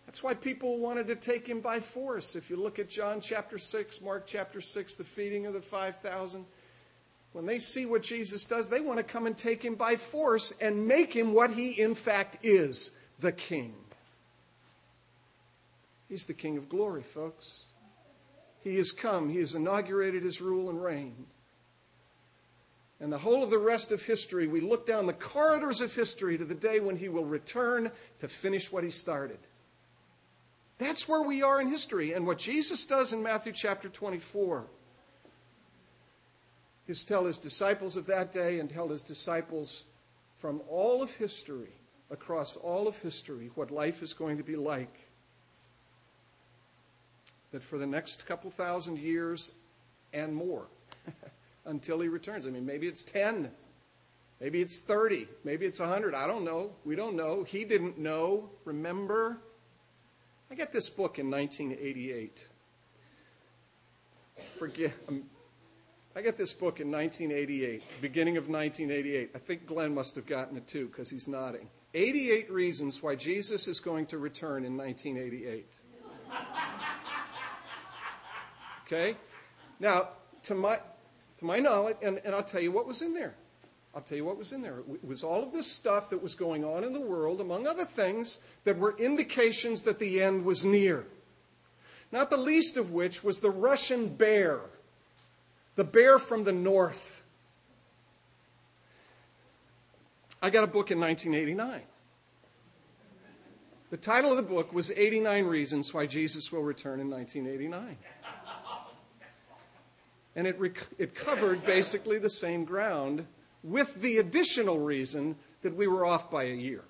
That's 0.06 0.22
why 0.22 0.34
people 0.34 0.78
wanted 0.78 1.08
to 1.08 1.16
take 1.16 1.48
him 1.48 1.60
by 1.60 1.80
force. 1.80 2.36
If 2.36 2.48
you 2.48 2.56
look 2.56 2.78
at 2.78 2.88
John 2.88 3.20
chapter 3.20 3.58
6, 3.58 4.00
Mark 4.02 4.24
chapter 4.24 4.60
6, 4.60 4.94
the 4.94 5.04
feeding 5.04 5.46
of 5.46 5.52
the 5.52 5.60
5,000, 5.60 6.46
when 7.32 7.44
they 7.44 7.58
see 7.58 7.86
what 7.86 8.04
Jesus 8.04 8.44
does, 8.44 8.68
they 8.68 8.80
want 8.80 8.98
to 8.98 9.04
come 9.04 9.26
and 9.26 9.36
take 9.36 9.64
him 9.64 9.74
by 9.74 9.96
force 9.96 10.54
and 10.60 10.86
make 10.86 11.12
him 11.12 11.32
what 11.32 11.50
he 11.50 11.72
in 11.72 11.96
fact 11.96 12.38
is 12.44 12.92
the 13.18 13.32
king. 13.32 13.74
He's 16.08 16.26
the 16.26 16.34
king 16.34 16.56
of 16.56 16.68
glory, 16.68 17.02
folks. 17.02 17.64
He 18.62 18.76
has 18.76 18.92
come, 18.92 19.28
he 19.28 19.38
has 19.38 19.56
inaugurated 19.56 20.22
his 20.22 20.40
rule 20.40 20.70
and 20.70 20.80
reign 20.80 21.26
and 23.00 23.10
the 23.10 23.18
whole 23.18 23.42
of 23.42 23.48
the 23.48 23.58
rest 23.58 23.92
of 23.92 24.02
history, 24.02 24.46
we 24.46 24.60
look 24.60 24.86
down 24.86 25.06
the 25.06 25.14
corridors 25.14 25.80
of 25.80 25.94
history 25.94 26.36
to 26.36 26.44
the 26.44 26.54
day 26.54 26.80
when 26.80 26.96
he 26.96 27.08
will 27.08 27.24
return 27.24 27.90
to 28.18 28.28
finish 28.28 28.70
what 28.70 28.84
he 28.84 28.90
started. 28.90 29.38
That's 30.76 31.08
where 31.08 31.22
we 31.22 31.42
are 31.42 31.60
in 31.60 31.68
history. 31.68 32.12
And 32.12 32.26
what 32.26 32.38
Jesus 32.38 32.84
does 32.84 33.14
in 33.14 33.22
Matthew 33.22 33.52
chapter 33.52 33.88
24 33.88 34.66
is 36.88 37.04
tell 37.04 37.24
his 37.24 37.38
disciples 37.38 37.96
of 37.96 38.06
that 38.06 38.32
day 38.32 38.60
and 38.60 38.68
tell 38.68 38.88
his 38.88 39.02
disciples 39.02 39.84
from 40.36 40.60
all 40.68 41.02
of 41.02 41.10
history, 41.14 41.72
across 42.10 42.56
all 42.56 42.86
of 42.86 42.98
history, 42.98 43.50
what 43.54 43.70
life 43.70 44.02
is 44.02 44.12
going 44.12 44.36
to 44.36 44.42
be 44.42 44.56
like. 44.56 45.06
That 47.52 47.62
for 47.62 47.78
the 47.78 47.86
next 47.86 48.26
couple 48.26 48.50
thousand 48.50 48.98
years 48.98 49.52
and 50.12 50.34
more, 50.34 50.66
until 51.64 52.00
he 52.00 52.08
returns. 52.08 52.46
I 52.46 52.50
mean, 52.50 52.66
maybe 52.66 52.86
it's 52.86 53.02
10, 53.02 53.50
maybe 54.40 54.60
it's 54.60 54.78
30, 54.78 55.28
maybe 55.44 55.66
it's 55.66 55.80
100. 55.80 56.14
I 56.14 56.26
don't 56.26 56.44
know. 56.44 56.72
We 56.84 56.96
don't 56.96 57.16
know. 57.16 57.44
He 57.44 57.64
didn't 57.64 57.98
know. 57.98 58.50
Remember? 58.64 59.38
I 60.50 60.54
got 60.54 60.72
this 60.72 60.90
book 60.90 61.18
in 61.18 61.30
1988. 61.30 62.48
Forget. 64.58 64.92
Um, 65.08 65.24
I 66.16 66.22
got 66.22 66.36
this 66.36 66.52
book 66.52 66.80
in 66.80 66.90
1988, 66.90 67.82
beginning 68.00 68.36
of 68.36 68.48
1988. 68.48 69.30
I 69.34 69.38
think 69.38 69.66
Glenn 69.66 69.94
must 69.94 70.16
have 70.16 70.26
gotten 70.26 70.56
it 70.56 70.66
too 70.66 70.86
because 70.86 71.08
he's 71.08 71.28
nodding. 71.28 71.68
88 71.94 72.50
reasons 72.50 73.02
why 73.02 73.14
Jesus 73.14 73.68
is 73.68 73.78
going 73.80 74.06
to 74.06 74.18
return 74.18 74.64
in 74.64 74.76
1988. 74.76 75.66
Okay? 78.92 79.16
Now, 79.78 80.08
to 80.42 80.56
my, 80.56 80.80
to 81.40 81.46
my 81.46 81.58
knowledge, 81.58 81.96
and, 82.02 82.20
and 82.24 82.34
I'll 82.34 82.42
tell 82.42 82.60
you 82.60 82.70
what 82.70 82.86
was 82.86 83.02
in 83.02 83.14
there. 83.14 83.34
I'll 83.94 84.02
tell 84.02 84.16
you 84.16 84.24
what 84.24 84.38
was 84.38 84.52
in 84.52 84.62
there. 84.62 84.78
It 84.78 85.04
was 85.04 85.24
all 85.24 85.42
of 85.42 85.52
this 85.52 85.66
stuff 85.66 86.10
that 86.10 86.22
was 86.22 86.34
going 86.34 86.64
on 86.64 86.84
in 86.84 86.92
the 86.92 87.00
world, 87.00 87.40
among 87.40 87.66
other 87.66 87.84
things, 87.84 88.38
that 88.64 88.78
were 88.78 88.96
indications 88.98 89.82
that 89.84 89.98
the 89.98 90.22
end 90.22 90.44
was 90.44 90.64
near. 90.64 91.06
Not 92.12 92.30
the 92.30 92.36
least 92.36 92.76
of 92.76 92.92
which 92.92 93.24
was 93.24 93.40
the 93.40 93.50
Russian 93.50 94.08
bear, 94.08 94.60
the 95.76 95.84
bear 95.84 96.18
from 96.18 96.44
the 96.44 96.52
north. 96.52 97.22
I 100.42 100.50
got 100.50 100.62
a 100.62 100.68
book 100.68 100.90
in 100.90 101.00
1989. 101.00 101.82
The 103.90 103.96
title 103.96 104.30
of 104.30 104.36
the 104.36 104.42
book 104.42 104.72
was 104.72 104.92
89 104.92 105.46
Reasons 105.46 105.92
Why 105.92 106.06
Jesus 106.06 106.52
Will 106.52 106.62
Return 106.62 107.00
in 107.00 107.10
1989. 107.10 107.96
And 110.36 110.46
it, 110.46 110.58
rec- 110.58 110.88
it 110.98 111.14
covered 111.14 111.64
basically 111.64 112.18
the 112.18 112.30
same 112.30 112.64
ground 112.64 113.26
with 113.62 114.00
the 114.00 114.18
additional 114.18 114.78
reason 114.78 115.36
that 115.62 115.74
we 115.74 115.86
were 115.86 116.06
off 116.06 116.30
by 116.30 116.44
a 116.44 116.54
year. 116.54 116.84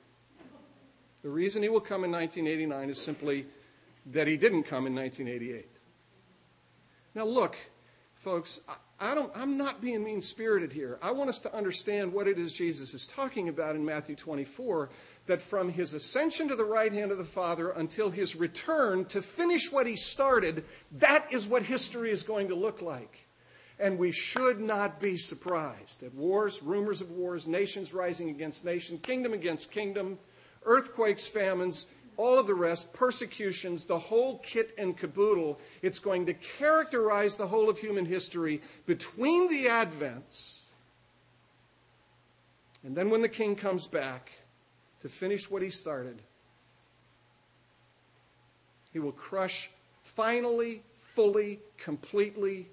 The 1.23 1.31
reason 1.31 1.63
he 1.63 1.69
will 1.69 1.81
come 1.81 2.05
in 2.05 2.13
1989 2.13 2.91
is 2.91 3.01
simply 3.01 3.47
that 4.07 4.27
he 4.27 4.37
didn't 4.37 4.65
come 4.65 4.87
in 4.87 4.95
1988. 4.95 5.69
Now, 7.15 7.25
look, 7.25 7.57
folks, 8.15 8.61
I 8.99 9.15
don't, 9.15 9.33
I'm 9.35 9.57
not 9.57 9.81
being 9.81 10.05
mean 10.05 10.21
spirited 10.21 10.73
here. 10.73 10.99
I 11.03 11.11
want 11.11 11.31
us 11.31 11.41
to 11.41 11.55
understand 11.55 12.13
what 12.13 12.29
it 12.29 12.39
is 12.39 12.53
Jesus 12.53 12.95
is 12.95 13.07
talking 13.07 13.49
about 13.49 13.75
in 13.75 13.85
Matthew 13.85 14.15
24 14.15 14.91
that 15.27 15.41
from 15.41 15.71
his 15.71 15.95
ascension 15.95 16.49
to 16.49 16.57
the 16.57 16.65
right 16.65 16.93
hand 16.93 17.11
of 17.11 17.19
the 17.19 17.25
Father 17.25 17.71
until 17.71 18.11
his 18.11 18.37
return 18.37 19.05
to 19.07 19.23
finish 19.23 19.73
what 19.73 19.87
he 19.87 19.97
started, 19.97 20.65
that 20.93 21.27
is 21.31 21.49
what 21.49 21.63
history 21.63 22.11
is 22.11 22.23
going 22.23 22.49
to 22.49 22.55
look 22.55 22.83
like. 22.83 23.27
And 23.81 23.99
we 23.99 24.13
should 24.13 24.61
not 24.61 25.01
be 25.01 25.17
surprised 25.17 26.03
at 26.03 26.15
wars, 26.15 26.63
rumors 26.63 27.01
of 27.01 27.11
wars, 27.11 27.49
nations 27.49 27.95
rising 27.95 28.29
against 28.29 28.65
nation, 28.65 28.99
kingdom 28.99 29.33
against 29.33 29.73
kingdom, 29.73 30.19
earthquakes, 30.65 31.27
famines, 31.27 31.87
all 32.19 32.39
of 32.39 32.47
the 32.47 32.55
rest, 32.55 32.93
persecutions, 32.93 33.87
the 33.87 33.99
whole 33.99 34.39
kit 34.39 34.73
and 34.77 34.99
caboodle. 34.99 35.59
It's 35.81 35.99
going 35.99 36.27
to 36.27 36.35
characterize 36.35 37.37
the 37.37 37.47
whole 37.47 37.71
of 37.71 37.79
human 37.79 38.05
history 38.05 38.61
between 38.85 39.49
the 39.49 39.67
advents 39.67 40.61
And 42.83 42.97
then 42.97 43.11
when 43.11 43.21
the 43.21 43.29
king 43.29 43.57
comes 43.57 43.87
back 43.87 44.33
to 45.01 45.09
finish 45.09 45.51
what 45.51 45.63
he 45.63 45.71
started, 45.71 46.21
he 48.93 48.99
will 48.99 49.13
crush 49.13 49.71
finally, 50.03 50.83
fully, 51.03 51.61
completely 51.77 52.69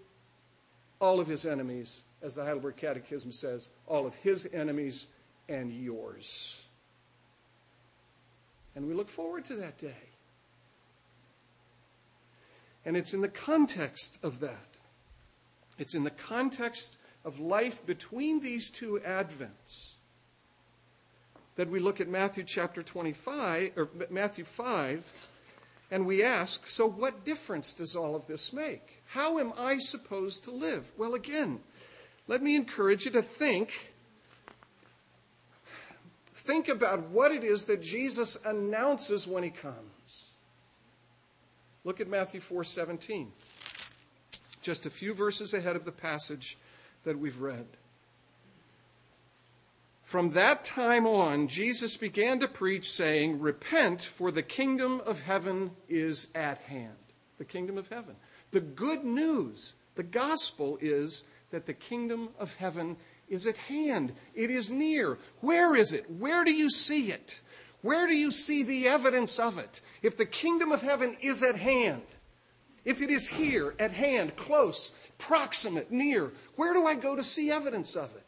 all 0.99 1.19
of 1.19 1.27
his 1.27 1.45
enemies, 1.45 2.03
as 2.21 2.35
the 2.35 2.43
Heidelberg 2.43 2.77
Catechism 2.77 3.31
says, 3.31 3.69
all 3.87 4.05
of 4.05 4.15
his 4.15 4.47
enemies 4.53 5.07
and 5.49 5.71
yours. 5.71 6.59
And 8.75 8.87
we 8.87 8.93
look 8.93 9.09
forward 9.09 9.45
to 9.45 9.55
that 9.55 9.77
day. 9.77 9.93
And 12.85 12.95
it's 12.95 13.13
in 13.13 13.21
the 13.21 13.27
context 13.27 14.17
of 14.23 14.39
that. 14.39 14.67
It's 15.77 15.93
in 15.93 16.03
the 16.03 16.09
context 16.09 16.97
of 17.25 17.39
life 17.39 17.85
between 17.85 18.39
these 18.39 18.69
two 18.69 19.01
advents 19.05 19.95
that 21.55 21.69
we 21.69 21.79
look 21.79 21.99
at 21.99 22.07
Matthew 22.07 22.43
chapter 22.43 22.81
25 22.81 23.71
or 23.75 23.89
Matthew 24.09 24.45
5 24.45 25.11
and 25.89 26.05
we 26.05 26.23
ask, 26.23 26.67
so 26.67 26.87
what 26.87 27.25
difference 27.25 27.73
does 27.73 27.95
all 27.95 28.15
of 28.15 28.27
this 28.27 28.53
make? 28.53 28.96
How 29.07 29.39
am 29.39 29.53
I 29.57 29.77
supposed 29.77 30.43
to 30.45 30.51
live? 30.51 30.91
Well, 30.97 31.13
again, 31.13 31.59
let 32.27 32.41
me 32.41 32.55
encourage 32.55 33.05
you 33.05 33.11
to 33.11 33.21
think 33.21 33.93
think 36.47 36.69
about 36.69 37.09
what 37.09 37.33
it 37.33 37.43
is 37.43 37.65
that 37.65 37.81
Jesus 37.81 38.37
announces 38.45 39.27
when 39.27 39.43
he 39.43 39.49
comes. 39.49 40.29
Look 41.83 41.99
at 41.99 42.07
Matthew 42.07 42.39
4:17. 42.39 43.33
Just 44.61 44.85
a 44.85 44.89
few 44.89 45.13
verses 45.13 45.53
ahead 45.53 45.75
of 45.75 45.83
the 45.83 45.91
passage 45.91 46.57
that 47.03 47.19
we've 47.19 47.39
read. 47.41 47.67
From 50.03 50.31
that 50.31 50.63
time 50.63 51.05
on, 51.05 51.49
Jesus 51.49 51.97
began 51.97 52.39
to 52.39 52.47
preach, 52.47 52.89
saying, 52.89 53.41
Repent, 53.41 54.01
for 54.01 54.31
the 54.31 54.41
kingdom 54.41 55.01
of 55.01 55.21
heaven 55.21 55.75
is 55.89 56.27
at 56.33 56.59
hand. 56.59 56.97
The 57.37 57.45
kingdom 57.45 57.77
of 57.77 57.89
heaven. 57.89 58.15
The 58.51 58.61
good 58.61 59.03
news, 59.03 59.75
the 59.95 60.03
gospel 60.03 60.77
is 60.81 61.25
that 61.51 61.65
the 61.65 61.73
kingdom 61.73 62.29
of 62.39 62.55
heaven 62.55 62.97
is 63.29 63.45
at 63.47 63.57
hand. 63.57 64.13
It 64.33 64.49
is 64.49 64.71
near. 64.71 65.17
Where 65.41 65.75
is 65.75 65.93
it? 65.93 66.09
Where 66.09 66.43
do 66.43 66.53
you 66.53 66.69
see 66.69 67.11
it? 67.11 67.41
Where 67.81 68.07
do 68.07 68.15
you 68.15 68.31
see 68.31 68.63
the 68.63 68.87
evidence 68.87 69.39
of 69.39 69.57
it? 69.57 69.81
If 70.01 70.17
the 70.17 70.25
kingdom 70.25 70.71
of 70.71 70.81
heaven 70.81 71.15
is 71.21 71.43
at 71.43 71.55
hand, 71.55 72.03
if 72.85 73.01
it 73.01 73.09
is 73.09 73.27
here, 73.27 73.75
at 73.79 73.91
hand, 73.91 74.35
close, 74.35 74.93
proximate, 75.17 75.91
near, 75.91 76.31
where 76.55 76.73
do 76.73 76.87
I 76.87 76.95
go 76.95 77.15
to 77.15 77.23
see 77.23 77.51
evidence 77.51 77.95
of 77.95 78.15
it? 78.15 78.23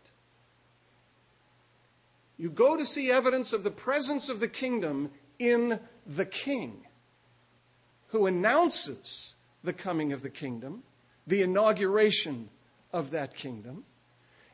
You 2.38 2.50
go 2.50 2.78
to 2.78 2.86
see 2.86 3.12
evidence 3.12 3.54
of 3.54 3.64
the 3.64 3.72
presence 3.72 4.30
of 4.30 4.40
the 4.40 4.48
kingdom 4.48 5.12
in 5.40 5.80
the 6.06 6.26
king, 6.26 6.86
who 8.08 8.26
announces 8.26 9.34
the 9.64 9.74
coming 9.74 10.14
of 10.14 10.22
the 10.22 10.30
kingdom, 10.30 10.84
the 11.28 11.42
inauguration 11.42 12.50
of 12.92 13.12
that 13.12 13.36
kingdom, 13.36 13.84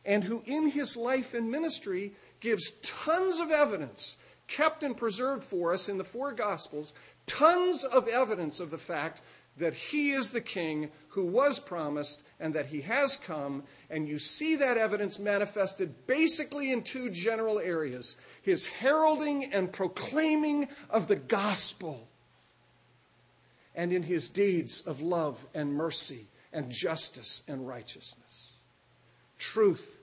and 0.06 0.24
who 0.24 0.44
in 0.46 0.70
his 0.70 0.96
life 0.96 1.34
and 1.34 1.50
ministry 1.50 2.14
gives 2.40 2.72
tons 2.82 3.40
of 3.40 3.50
evidence 3.52 4.18
kept 4.48 4.84
and 4.84 4.96
preserved 4.96 5.44
for 5.44 5.74
us 5.74 5.90
in 5.90 5.98
the 5.98 6.04
four 6.04 6.32
Gospels, 6.32 6.94
tons 7.26 7.84
of 7.84 8.08
evidence 8.08 8.60
of 8.60 8.72
the 8.72 8.78
fact 8.78 9.22
that 9.58 9.74
he 9.74 10.12
is 10.12 10.32
the 10.32 10.42
king 10.42 10.92
who 11.10 11.26
was 11.26 11.60
promised 11.60 12.24
and 12.40 12.54
that 12.54 12.68
he 12.68 12.82
has 12.82 13.16
come. 13.16 13.64
And 13.90 14.08
you 14.08 14.20
see 14.20 14.56
that 14.58 14.78
evidence 14.78 15.18
manifested 15.18 16.08
basically 16.08 16.72
in 16.72 16.84
two 16.84 17.10
general 17.10 17.60
areas 17.60 18.18
his 18.42 18.68
heralding 18.68 19.46
and 19.54 19.72
proclaiming 19.72 20.68
of 20.90 21.08
the 21.08 21.16
gospel, 21.16 22.08
and 23.76 23.92
in 23.92 24.04
his 24.04 24.30
deeds 24.30 24.82
of 24.82 25.02
love 25.02 25.46
and 25.54 25.74
mercy 25.74 26.28
and 26.54 26.72
justice 26.72 27.44
and 27.48 27.68
righteousness. 27.68 28.54
Truth 29.38 30.02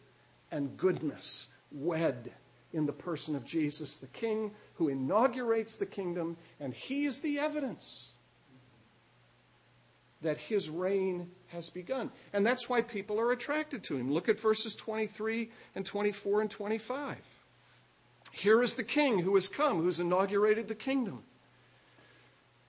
and 0.50 0.76
goodness 0.76 1.48
wed 1.70 2.32
in 2.72 2.86
the 2.86 2.92
person 2.92 3.34
of 3.34 3.44
Jesus, 3.44 3.98
the 3.98 4.06
King 4.08 4.52
who 4.74 4.88
inaugurates 4.88 5.76
the 5.76 5.86
kingdom, 5.86 6.36
and 6.60 6.74
he 6.74 7.04
is 7.04 7.20
the 7.20 7.38
evidence 7.38 8.12
that 10.22 10.38
his 10.38 10.70
reign 10.70 11.30
has 11.48 11.68
begun. 11.68 12.10
And 12.32 12.46
that's 12.46 12.68
why 12.68 12.80
people 12.80 13.20
are 13.20 13.32
attracted 13.32 13.82
to 13.84 13.96
him. 13.96 14.12
Look 14.12 14.28
at 14.28 14.40
verses 14.40 14.76
23 14.76 15.50
and 15.74 15.84
24 15.84 16.42
and 16.42 16.50
25. 16.50 17.16
Here 18.30 18.62
is 18.62 18.74
the 18.74 18.84
king 18.84 19.18
who 19.18 19.34
has 19.34 19.48
come, 19.48 19.82
who's 19.82 20.00
inaugurated 20.00 20.68
the 20.68 20.74
kingdom. 20.74 21.24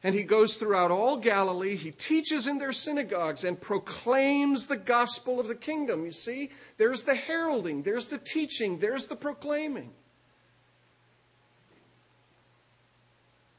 And 0.04 0.13
he 0.13 0.24
goes 0.24 0.58
throughout 0.58 0.92
all 0.92 1.16
Galilee. 1.16 1.78
He 1.78 1.92
teaches 1.92 2.46
in 2.46 2.58
their 2.58 2.74
synagogues 2.74 3.46
and 3.46 3.60
proclaims 3.60 4.68
the 4.68 4.76
gospel 4.76 5.39
of 5.39 5.48
the 5.48 5.56
kingdom. 5.56 6.04
You 6.04 6.12
see, 6.12 6.52
there's 6.78 7.04
the 7.04 7.16
heralding, 7.16 7.84
there's 7.84 8.10
the 8.10 8.18
teaching, 8.18 8.80
there's 8.80 9.08
the 9.08 9.16
proclaiming. 9.16 9.92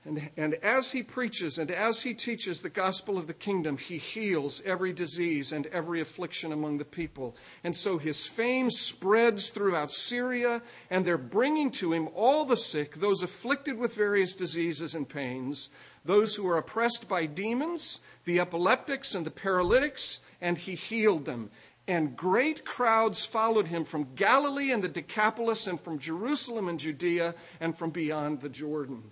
And, 0.07 0.29
and 0.37 0.55
as 0.57 0.93
he 0.93 1.03
preaches 1.03 1.57
and 1.57 1.71
as 1.71 2.03
he 2.03 2.13
teaches 2.13 2.61
the 2.61 2.69
gospel 2.69 3.17
of 3.17 3.27
the 3.27 3.33
kingdom, 3.33 3.79
he 3.79 3.97
heals 3.97 4.61
every 4.67 4.93
disease 4.93 5.51
and 5.51 5.67
every 5.69 6.03
affliction 6.03 6.53
among 6.53 6.77
the 6.77 6.85
people. 6.85 7.35
And 7.63 7.75
so 7.75 7.97
his 7.97 8.27
fame 8.27 8.69
spreads 8.69 9.49
throughout 9.49 9.91
Syria, 9.91 10.61
and 10.91 11.07
they're 11.07 11.17
bringing 11.17 11.71
to 11.73 11.95
him 11.95 12.11
all 12.15 12.45
the 12.45 12.57
sick, 12.57 12.97
those 12.97 13.23
afflicted 13.23 13.79
with 13.79 13.95
various 13.95 14.35
diseases 14.35 14.95
and 14.95 15.09
pains, 15.09 15.71
those 16.05 16.35
who 16.35 16.47
are 16.47 16.59
oppressed 16.59 17.09
by 17.09 17.27
demons, 17.27 18.01
the 18.25 18.41
epileptics 18.41 19.15
and 19.15 19.25
the 19.25 19.31
paralytics, 19.31 20.21
and 20.41 20.59
he 20.59 20.75
healed 20.75 21.25
them. 21.25 21.51
And 21.87 22.17
great 22.17 22.65
crowds 22.65 23.25
followed 23.25 23.67
him 23.67 23.85
from 23.85 24.15
Galilee 24.15 24.71
and 24.71 24.83
the 24.83 24.89
Decapolis, 24.89 25.67
and 25.67 25.81
from 25.81 25.99
Jerusalem 25.99 26.69
and 26.69 26.81
Judea, 26.81 27.35
and 27.61 27.77
from 27.77 27.91
beyond 27.91 28.41
the 28.41 28.49
Jordan. 28.49 29.11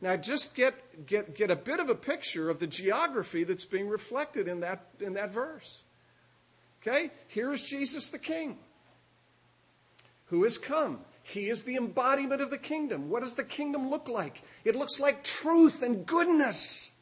Now, 0.00 0.16
just 0.16 0.54
get, 0.54 1.06
get, 1.06 1.34
get 1.34 1.50
a 1.50 1.56
bit 1.56 1.80
of 1.80 1.88
a 1.88 1.94
picture 1.94 2.50
of 2.50 2.58
the 2.58 2.66
geography 2.66 3.44
that's 3.44 3.64
being 3.64 3.88
reflected 3.88 4.48
in 4.48 4.60
that, 4.60 4.86
in 5.00 5.14
that 5.14 5.30
verse. 5.30 5.84
Okay? 6.82 7.10
Here's 7.28 7.64
Jesus 7.64 8.10
the 8.10 8.18
King 8.18 8.58
who 10.26 10.42
has 10.42 10.58
come. 10.58 11.00
He 11.22 11.48
is 11.48 11.64
the 11.64 11.76
embodiment 11.76 12.40
of 12.40 12.50
the 12.50 12.58
kingdom. 12.58 13.08
What 13.10 13.22
does 13.22 13.34
the 13.34 13.44
kingdom 13.44 13.90
look 13.90 14.08
like? 14.08 14.42
It 14.66 14.76
looks 14.76 15.00
like 15.00 15.24
truth 15.24 15.82
and 15.82 16.04
goodness. 16.04 16.92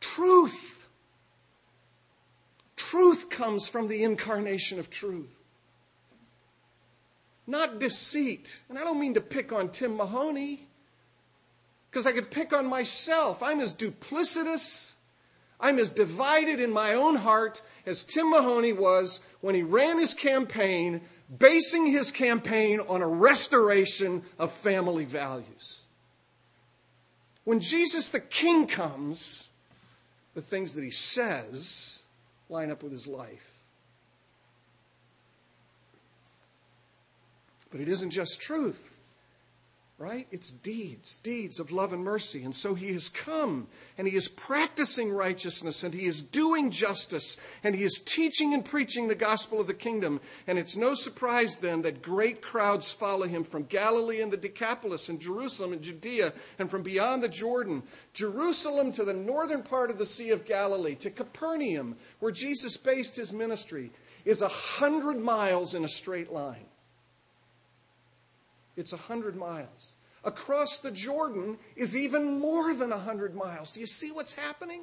Truth. 0.00 0.86
Truth 2.76 3.28
comes 3.30 3.68
from 3.68 3.88
the 3.88 4.02
incarnation 4.04 4.78
of 4.78 4.88
truth 4.88 5.42
not 7.46 7.80
deceit. 7.80 8.62
And 8.68 8.78
I 8.78 8.84
don't 8.84 9.00
mean 9.00 9.14
to 9.14 9.20
pick 9.20 9.52
on 9.52 9.68
Tim 9.70 9.96
Mahoney, 9.96 10.66
because 11.90 12.06
I 12.06 12.12
could 12.12 12.30
pick 12.30 12.52
on 12.52 12.66
myself. 12.66 13.42
I'm 13.42 13.60
as 13.60 13.74
duplicitous, 13.74 14.94
I'm 15.60 15.78
as 15.78 15.90
divided 15.90 16.58
in 16.60 16.72
my 16.72 16.94
own 16.94 17.16
heart 17.16 17.62
as 17.86 18.04
Tim 18.04 18.30
Mahoney 18.30 18.72
was 18.72 19.20
when 19.40 19.54
he 19.54 19.62
ran 19.62 19.98
his 19.98 20.14
campaign, 20.14 21.02
basing 21.38 21.86
his 21.86 22.10
campaign 22.10 22.80
on 22.80 23.02
a 23.02 23.08
restoration 23.08 24.22
of 24.38 24.52
family 24.52 25.04
values. 25.04 25.82
When 27.44 27.60
Jesus 27.60 28.10
the 28.10 28.20
King 28.20 28.66
comes, 28.66 29.50
the 30.34 30.42
things 30.42 30.74
that 30.74 30.84
he 30.84 30.90
says 30.90 32.00
line 32.48 32.70
up 32.70 32.82
with 32.82 32.92
his 32.92 33.06
life. 33.06 33.52
But 37.70 37.80
it 37.80 37.88
isn't 37.88 38.10
just 38.10 38.40
truth, 38.40 38.91
right? 40.02 40.26
It's 40.32 40.50
deeds, 40.50 41.16
deeds 41.18 41.60
of 41.60 41.70
love 41.70 41.92
and 41.92 42.02
mercy. 42.02 42.42
And 42.42 42.56
so 42.56 42.74
he 42.74 42.92
has 42.92 43.08
come 43.08 43.68
and 43.96 44.08
he 44.08 44.16
is 44.16 44.26
practicing 44.26 45.12
righteousness 45.12 45.84
and 45.84 45.94
he 45.94 46.06
is 46.06 46.24
doing 46.24 46.72
justice 46.72 47.36
and 47.62 47.76
he 47.76 47.84
is 47.84 48.02
teaching 48.04 48.52
and 48.52 48.64
preaching 48.64 49.06
the 49.06 49.14
gospel 49.14 49.60
of 49.60 49.68
the 49.68 49.74
kingdom. 49.74 50.20
And 50.48 50.58
it's 50.58 50.76
no 50.76 50.94
surprise 50.94 51.58
then 51.58 51.82
that 51.82 52.02
great 52.02 52.42
crowds 52.42 52.90
follow 52.90 53.28
him 53.28 53.44
from 53.44 53.62
Galilee 53.62 54.20
and 54.20 54.32
the 54.32 54.36
Decapolis 54.36 55.08
and 55.08 55.20
Jerusalem 55.20 55.72
and 55.72 55.82
Judea 55.82 56.32
and 56.58 56.68
from 56.68 56.82
beyond 56.82 57.22
the 57.22 57.28
Jordan, 57.28 57.84
Jerusalem 58.12 58.90
to 58.92 59.04
the 59.04 59.14
northern 59.14 59.62
part 59.62 59.88
of 59.88 59.98
the 59.98 60.06
Sea 60.06 60.30
of 60.30 60.44
Galilee, 60.44 60.96
to 60.96 61.10
Capernaum, 61.10 61.94
where 62.18 62.32
Jesus 62.32 62.76
based 62.76 63.14
his 63.14 63.32
ministry, 63.32 63.92
is 64.24 64.42
a 64.42 64.48
hundred 64.48 65.20
miles 65.20 65.76
in 65.76 65.84
a 65.84 65.88
straight 65.88 66.32
line. 66.32 66.66
It's 68.76 68.92
a 68.92 68.96
100 68.96 69.36
miles. 69.36 69.91
Across 70.24 70.78
the 70.78 70.90
Jordan 70.90 71.58
is 71.74 71.96
even 71.96 72.38
more 72.38 72.72
than 72.74 72.90
100 72.90 73.34
miles. 73.34 73.72
Do 73.72 73.80
you 73.80 73.86
see 73.86 74.12
what's 74.12 74.34
happening? 74.34 74.82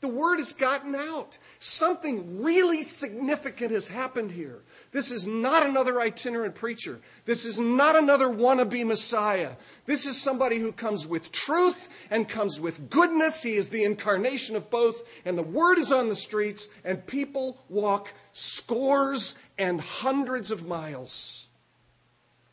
The 0.00 0.08
word 0.08 0.36
has 0.36 0.52
gotten 0.52 0.94
out. 0.94 1.38
Something 1.58 2.42
really 2.42 2.82
significant 2.82 3.72
has 3.72 3.88
happened 3.88 4.30
here. 4.30 4.60
This 4.92 5.10
is 5.10 5.26
not 5.26 5.64
another 5.64 6.00
itinerant 6.00 6.54
preacher. 6.54 7.00
This 7.24 7.46
is 7.46 7.58
not 7.58 7.96
another 7.96 8.26
wannabe 8.26 8.84
Messiah. 8.84 9.52
This 9.86 10.04
is 10.04 10.20
somebody 10.20 10.58
who 10.58 10.70
comes 10.70 11.06
with 11.06 11.32
truth 11.32 11.88
and 12.10 12.28
comes 12.28 12.60
with 12.60 12.90
goodness. 12.90 13.42
He 13.42 13.56
is 13.56 13.70
the 13.70 13.84
incarnation 13.84 14.54
of 14.54 14.68
both. 14.68 15.02
And 15.24 15.36
the 15.36 15.42
word 15.42 15.78
is 15.78 15.90
on 15.90 16.08
the 16.08 16.16
streets, 16.16 16.68
and 16.84 17.06
people 17.06 17.64
walk 17.70 18.12
scores 18.34 19.34
and 19.58 19.80
hundreds 19.80 20.50
of 20.50 20.66
miles 20.66 21.48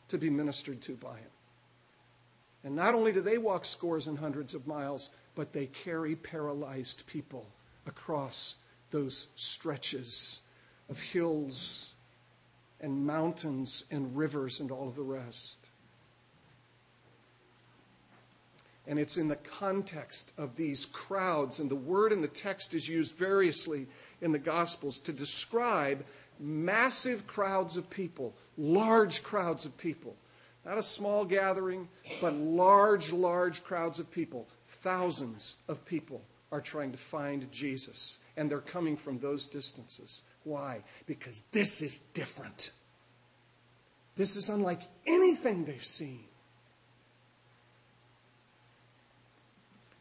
to 0.08 0.16
be 0.16 0.30
ministered 0.30 0.80
to 0.82 0.92
by 0.94 1.18
him. 1.18 1.33
And 2.64 2.74
not 2.74 2.94
only 2.94 3.12
do 3.12 3.20
they 3.20 3.38
walk 3.38 3.66
scores 3.66 4.08
and 4.08 4.18
hundreds 4.18 4.54
of 4.54 4.66
miles, 4.66 5.10
but 5.34 5.52
they 5.52 5.66
carry 5.66 6.16
paralyzed 6.16 7.06
people 7.06 7.46
across 7.86 8.56
those 8.90 9.28
stretches 9.36 10.40
of 10.88 11.00
hills 11.00 11.92
and 12.80 13.06
mountains 13.06 13.84
and 13.90 14.16
rivers 14.16 14.60
and 14.60 14.70
all 14.70 14.88
of 14.88 14.96
the 14.96 15.02
rest. 15.02 15.58
And 18.86 18.98
it's 18.98 19.16
in 19.16 19.28
the 19.28 19.36
context 19.36 20.32
of 20.36 20.56
these 20.56 20.84
crowds, 20.84 21.58
and 21.58 21.70
the 21.70 21.76
word 21.76 22.12
in 22.12 22.20
the 22.20 22.28
text 22.28 22.74
is 22.74 22.88
used 22.88 23.16
variously 23.16 23.86
in 24.20 24.32
the 24.32 24.38
Gospels 24.38 24.98
to 25.00 25.12
describe 25.12 26.04
massive 26.38 27.26
crowds 27.26 27.76
of 27.76 27.88
people, 27.88 28.34
large 28.58 29.22
crowds 29.22 29.64
of 29.64 29.76
people. 29.78 30.16
Not 30.64 30.78
a 30.78 30.82
small 30.82 31.24
gathering, 31.24 31.88
but 32.20 32.34
large, 32.34 33.12
large 33.12 33.62
crowds 33.62 33.98
of 33.98 34.10
people. 34.10 34.48
Thousands 34.68 35.56
of 35.68 35.84
people 35.84 36.22
are 36.50 36.60
trying 36.60 36.92
to 36.92 36.98
find 36.98 37.50
Jesus, 37.52 38.18
and 38.36 38.50
they're 38.50 38.60
coming 38.60 38.96
from 38.96 39.18
those 39.18 39.46
distances. 39.46 40.22
Why? 40.44 40.84
Because 41.06 41.42
this 41.52 41.82
is 41.82 41.98
different. 42.14 42.72
This 44.16 44.36
is 44.36 44.48
unlike 44.48 44.82
anything 45.06 45.64
they've 45.64 45.84
seen. 45.84 46.24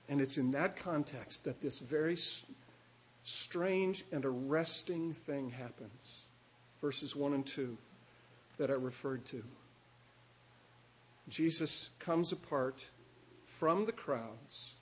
And 0.07 0.21
it's 0.21 0.37
in 0.37 0.51
that 0.51 0.77
context 0.77 1.45
that 1.45 1.61
this 1.61 1.79
very 1.79 2.17
strange 3.23 4.05
and 4.11 4.25
arresting 4.25 5.13
thing 5.13 5.49
happens. 5.49 6.17
Verses 6.81 7.15
1 7.15 7.33
and 7.33 7.45
2 7.45 7.77
that 8.57 8.69
I 8.69 8.73
referred 8.73 9.25
to. 9.25 9.43
Jesus 11.29 11.89
comes 11.99 12.31
apart 12.31 12.85
from 13.45 13.85
the 13.85 13.91
crowds. 13.91 14.75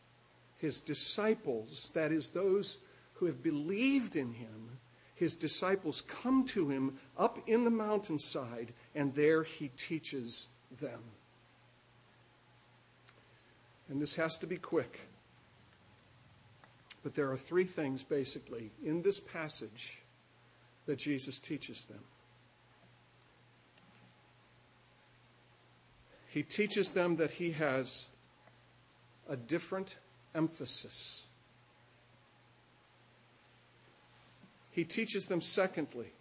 His 0.58 0.80
disciples, 0.80 1.91
that 1.93 2.12
is, 2.12 2.30
those 2.30 2.80
who 3.13 3.25
have 3.27 3.43
believed 3.43 4.15
in 4.15 4.34
him, 4.34 4.80
his 5.15 5.36
disciples 5.36 6.01
come 6.01 6.45
to 6.45 6.69
him 6.69 6.97
up 7.17 7.39
in 7.47 7.63
the 7.63 7.69
mountainside, 7.69 8.73
and 8.95 9.13
there 9.13 9.43
he 9.43 9.67
teaches 9.69 10.47
them. 10.80 10.99
And 13.88 14.01
this 14.01 14.15
has 14.15 14.38
to 14.39 14.47
be 14.47 14.58
quick. 14.58 15.01
But 17.04 17.13
there 17.13 17.30
are 17.32 17.38
three 17.38 17.65
things, 17.65 18.04
basically, 18.04 18.71
in 18.84 19.01
this 19.01 19.19
passage 19.19 19.99
that 20.86 20.97
Jesus 20.97 21.39
teaches 21.39 21.86
them. 21.86 22.04
He 26.32 26.44
teaches 26.44 26.94
them 26.94 27.17
that 27.17 27.32
he 27.32 27.52
has 27.52 28.06
a 29.28 29.36
different 29.36 29.98
emphasis. 30.34 31.26
He 34.72 34.86
teaches 34.86 35.28
them, 35.28 35.41
secondly, 35.41 36.13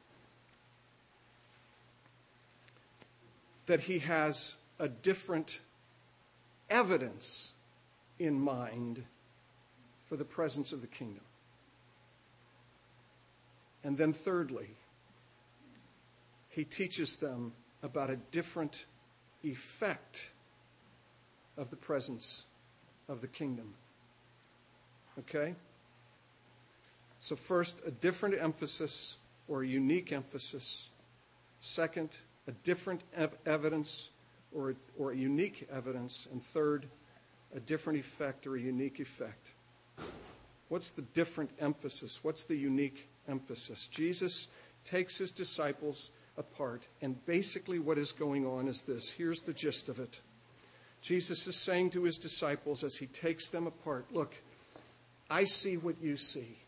that 3.67 3.79
he 3.79 4.01
has 4.01 4.57
a 4.81 4.89
different 4.89 5.61
evidence 6.69 7.53
in 8.19 8.41
mind 8.41 9.05
for 10.09 10.17
the 10.17 10.25
presence 10.25 10.73
of 10.73 10.81
the 10.81 10.89
kingdom. 10.89 11.23
And 13.85 13.97
then, 13.97 14.13
thirdly, 14.13 14.71
he 16.49 16.65
teaches 16.65 17.19
them 17.19 17.53
about 17.85 18.11
a 18.11 18.17
different 18.17 18.87
effect 19.43 20.31
of 21.57 21.71
the 21.71 21.77
presence 21.77 22.45
of 23.09 23.21
the 23.21 23.27
kingdom. 23.27 23.75
Okay? 25.19 25.55
So, 27.21 27.37
first, 27.37 27.83
a 27.87 27.91
different 27.91 28.41
emphasis 28.41 29.19
or 29.49 29.63
a 29.63 29.67
unique 29.67 30.13
emphasis. 30.13 30.89
Second, 31.59 32.17
a 32.49 32.53
different 32.53 33.03
ev- 33.15 33.37
evidence 33.45 34.11
or, 34.55 34.75
or 34.99 35.13
a 35.13 35.17
unique 35.17 35.69
evidence. 35.71 36.27
And 36.33 36.43
third, 36.43 36.87
a 37.55 37.61
different 37.61 37.99
effect 37.99 38.47
or 38.47 38.57
a 38.57 38.61
unique 38.61 39.01
effect. 39.01 39.53
What's 40.69 40.93
the 40.93 41.03
different 41.03 41.51
emphasis? 41.59 42.21
What's 42.23 42.45
the 42.45 42.57
unique 42.57 43.09
emphasis? 43.29 43.89
Jesus 43.89 44.49
takes 44.85 45.19
his 45.19 45.33
disciples 45.33 46.11
apart. 46.41 46.83
And 47.01 47.25
basically, 47.27 47.79
what 47.79 47.99
is 47.99 48.11
going 48.11 48.45
on 48.45 48.67
is 48.67 48.83
this 48.83 49.11
here's 49.11 49.43
the 49.43 49.53
gist 49.53 49.89
of 49.89 50.01
it. 50.01 50.21
Jesus 51.03 51.47
is 51.47 51.57
saying 51.57 51.91
to 51.91 52.03
his 52.03 52.19
disciples 52.19 52.83
as 52.83 52.97
he 52.97 53.07
takes 53.07 53.51
them 53.51 53.69
apart 53.69 54.07
Look, 54.13 54.35
I 55.31 55.45
see 55.45 55.77
what 55.77 56.03
you 56.03 56.17
see. 56.17 56.59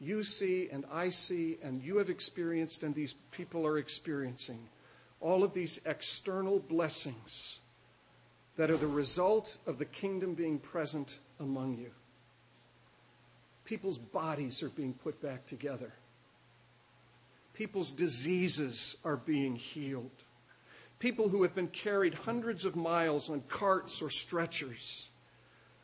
You 0.00 0.24
see, 0.24 0.68
and 0.70 0.84
I 0.92 1.08
see, 1.08 1.56
and 1.62 1.82
you 1.82 1.96
have 1.98 2.10
experienced, 2.10 2.82
and 2.82 2.94
these 2.94 3.14
people 3.30 3.66
are 3.66 3.78
experiencing 3.78 4.58
all 5.20 5.42
of 5.42 5.54
these 5.54 5.80
external 5.86 6.58
blessings 6.58 7.60
that 8.56 8.70
are 8.70 8.76
the 8.76 8.86
result 8.86 9.56
of 9.66 9.78
the 9.78 9.84
kingdom 9.84 10.34
being 10.34 10.58
present 10.58 11.18
among 11.40 11.78
you. 11.78 11.90
People's 13.64 13.98
bodies 13.98 14.62
are 14.62 14.68
being 14.68 14.92
put 14.92 15.20
back 15.22 15.46
together. 15.46 15.92
People's 17.56 17.90
diseases 17.90 18.98
are 19.02 19.16
being 19.16 19.56
healed. 19.56 20.24
People 20.98 21.30
who 21.30 21.42
have 21.42 21.54
been 21.54 21.68
carried 21.68 22.12
hundreds 22.12 22.66
of 22.66 22.76
miles 22.76 23.30
on 23.30 23.40
carts 23.48 24.02
or 24.02 24.10
stretchers 24.10 25.08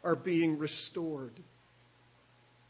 are 0.04 0.14
being 0.14 0.58
restored. 0.58 1.32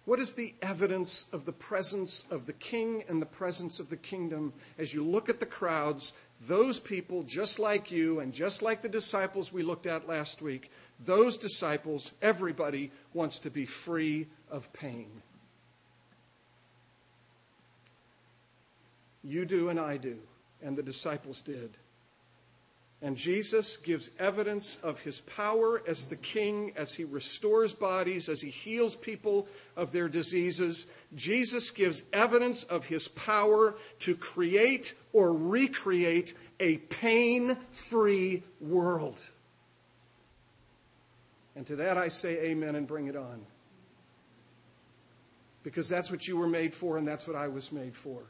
What 0.05 0.21
is 0.21 0.35
the 0.35 0.55
evidence 0.62 1.27
of 1.33 1.45
the 1.45 1.53
presence 1.53 2.25
of 2.31 2.47
the 2.47 2.53
king 2.53 3.03
and 3.09 3.21
the 3.21 3.27
presence 3.27 3.81
of 3.81 3.91
the 3.91 3.97
kingdom? 3.97 4.53
As 4.79 4.95
you 4.95 5.05
look 5.05 5.29
at 5.29 5.41
the 5.41 5.47
crowds, 5.47 6.12
those 6.41 6.79
people, 6.79 7.25
just 7.25 7.59
like 7.59 7.91
you 7.91 8.21
and 8.21 8.33
just 8.33 8.62
like 8.62 8.83
the 8.83 8.88
disciples 8.88 9.53
we 9.53 9.65
looked 9.65 9.88
at 9.88 10.07
last 10.07 10.43
week, 10.43 10.71
those 11.05 11.38
disciples, 11.38 12.12
everybody 12.23 12.93
wants 13.15 13.41
to 13.41 13.51
be 13.51 13.67
free 13.67 14.29
of 14.49 14.73
pain. 14.73 15.23
You 19.25 19.45
do 19.45 19.69
and 19.69 19.79
I 19.79 19.97
do, 19.97 20.19
and 20.63 20.77
the 20.77 20.83
disciples 20.83 21.41
did. 21.41 21.77
And 23.03 23.17
Jesus 23.17 23.79
gives 23.79 24.11
evidence 24.21 24.79
of 24.81 25.01
his 25.01 25.23
power 25.23 25.83
as 25.89 26.07
the 26.07 26.15
king, 26.15 26.73
as 26.77 26.95
he 26.95 27.03
restores 27.03 27.73
bodies, 27.73 28.29
as 28.29 28.41
he 28.41 28.49
heals 28.49 28.95
people 28.95 29.49
of 29.77 29.91
their 29.91 30.09
diseases. 30.09 30.87
Jesus 31.17 31.73
gives 31.73 32.05
evidence 32.13 32.63
of 32.63 32.85
his 32.85 33.09
power 33.09 33.75
to 34.01 34.15
create 34.15 34.95
or 35.13 35.33
recreate 35.33 36.35
a 36.61 36.77
pain 36.77 37.57
free 37.73 38.45
world. 38.61 39.21
And 41.57 41.67
to 41.67 41.77
that 41.77 41.99
I 41.99 42.07
say 42.07 42.39
amen 42.51 42.77
and 42.77 42.87
bring 42.87 43.09
it 43.09 43.17
on. 43.17 43.45
Because 45.65 45.89
that's 45.89 46.11
what 46.11 46.29
you 46.29 46.37
were 46.37 46.49
made 46.49 46.73
for, 46.73 46.99
and 46.99 47.07
that's 47.07 47.27
what 47.27 47.35
I 47.35 47.49
was 47.49 47.73
made 47.73 47.97
for. 47.97 48.23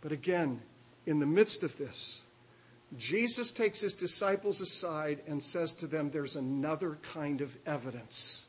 But 0.00 0.12
again, 0.12 0.62
in 1.06 1.18
the 1.18 1.26
midst 1.26 1.62
of 1.62 1.76
this, 1.76 2.22
Jesus 2.96 3.52
takes 3.52 3.80
his 3.80 3.94
disciples 3.94 4.60
aside 4.60 5.22
and 5.26 5.42
says 5.42 5.74
to 5.74 5.86
them, 5.86 6.10
There's 6.10 6.36
another 6.36 6.98
kind 7.02 7.40
of 7.40 7.56
evidence 7.66 8.46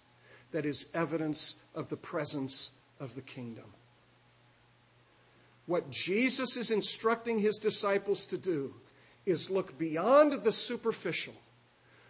that 0.51 0.65
is 0.65 0.87
evidence 0.93 1.55
of 1.75 1.89
the 1.89 1.97
presence 1.97 2.71
of 2.99 3.15
the 3.15 3.21
kingdom. 3.21 3.65
What 5.65 5.89
Jesus 5.89 6.57
is 6.57 6.71
instructing 6.71 7.39
his 7.39 7.57
disciples 7.57 8.25
to 8.27 8.37
do 8.37 8.73
is 9.25 9.49
look 9.49 9.77
beyond 9.77 10.43
the 10.43 10.51
superficial, 10.51 11.35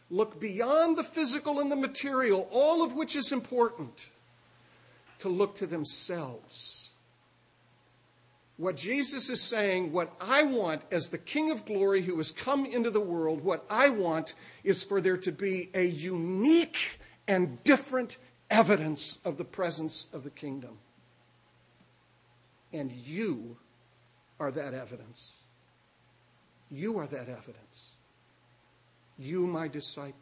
look 0.09 0.39
beyond 0.39 0.97
the 0.97 1.03
physical 1.03 1.59
and 1.59 1.71
the 1.71 1.75
material, 1.75 2.47
all 2.51 2.81
of 2.81 2.93
which 2.93 3.15
is 3.15 3.31
important, 3.31 4.09
to 5.19 5.29
look 5.29 5.55
to 5.55 5.67
themselves 5.67 6.90
what 8.57 8.77
Jesus 8.77 9.29
is 9.29 9.41
saying, 9.41 9.91
what 9.91 10.13
I 10.19 10.43
want 10.43 10.85
as 10.91 11.09
the 11.09 11.17
King 11.17 11.51
of 11.51 11.65
glory 11.65 12.03
who 12.03 12.17
has 12.17 12.31
come 12.31 12.65
into 12.65 12.91
the 12.91 12.99
world, 12.99 13.41
what 13.41 13.65
I 13.69 13.89
want 13.89 14.35
is 14.63 14.83
for 14.83 15.01
there 15.01 15.17
to 15.17 15.31
be 15.31 15.69
a 15.73 15.85
unique 15.85 16.99
and 17.27 17.63
different 17.63 18.17
evidence 18.49 19.17
of 19.23 19.37
the 19.37 19.45
presence 19.45 20.07
of 20.13 20.23
the 20.23 20.29
kingdom. 20.29 20.77
And 22.73 22.91
you 22.91 23.57
are 24.39 24.51
that 24.51 24.73
evidence. 24.73 25.37
You 26.69 26.97
are 26.99 27.07
that 27.07 27.29
evidence. 27.29 27.91
You, 29.17 29.47
my 29.47 29.67
disciples. 29.67 30.15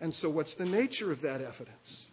And 0.00 0.12
so, 0.14 0.30
what's 0.30 0.54
the 0.54 0.64
nature 0.64 1.10
of 1.10 1.20
that 1.22 1.40
evidence? 1.40 2.07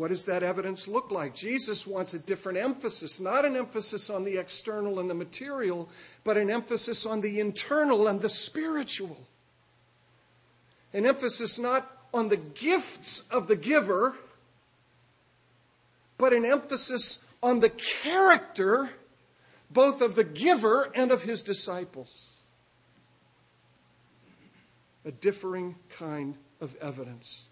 What 0.00 0.08
does 0.08 0.24
that 0.24 0.42
evidence 0.42 0.88
look 0.88 1.10
like? 1.10 1.34
Jesus 1.34 1.86
wants 1.86 2.14
a 2.14 2.18
different 2.18 2.56
emphasis, 2.56 3.20
not 3.20 3.44
an 3.44 3.54
emphasis 3.54 4.08
on 4.08 4.24
the 4.24 4.38
external 4.38 4.98
and 4.98 5.10
the 5.10 5.14
material, 5.14 5.90
but 6.24 6.38
an 6.38 6.48
emphasis 6.48 7.04
on 7.04 7.20
the 7.20 7.38
internal 7.38 8.08
and 8.08 8.18
the 8.22 8.30
spiritual. 8.30 9.18
An 10.94 11.04
emphasis 11.04 11.58
not 11.58 11.86
on 12.14 12.30
the 12.30 12.38
gifts 12.38 13.24
of 13.30 13.46
the 13.46 13.56
giver, 13.56 14.16
but 16.16 16.32
an 16.32 16.46
emphasis 16.46 17.22
on 17.42 17.60
the 17.60 17.68
character 17.68 18.88
both 19.70 20.00
of 20.00 20.14
the 20.14 20.24
giver 20.24 20.90
and 20.94 21.12
of 21.12 21.24
his 21.24 21.42
disciples. 21.42 22.30
A 25.04 25.10
differing 25.10 25.76
kind 25.90 26.36
of 26.58 26.74
evidence 26.76 27.44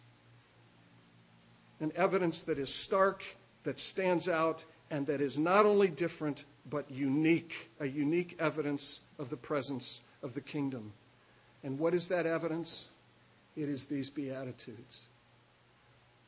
an 1.80 1.92
evidence 1.94 2.42
that 2.44 2.58
is 2.58 2.72
stark, 2.72 3.24
that 3.64 3.78
stands 3.78 4.28
out, 4.28 4.64
and 4.90 5.06
that 5.06 5.20
is 5.20 5.38
not 5.38 5.66
only 5.66 5.88
different, 5.88 6.44
but 6.68 6.90
unique, 6.90 7.70
a 7.80 7.86
unique 7.86 8.36
evidence 8.38 9.00
of 9.18 9.30
the 9.30 9.36
presence 9.36 10.00
of 10.22 10.34
the 10.34 10.40
kingdom. 10.40 10.92
And 11.62 11.78
what 11.78 11.94
is 11.94 12.08
that 12.08 12.26
evidence? 12.26 12.90
It 13.56 13.68
is 13.68 13.86
these 13.86 14.10
Beatitudes. 14.10 15.06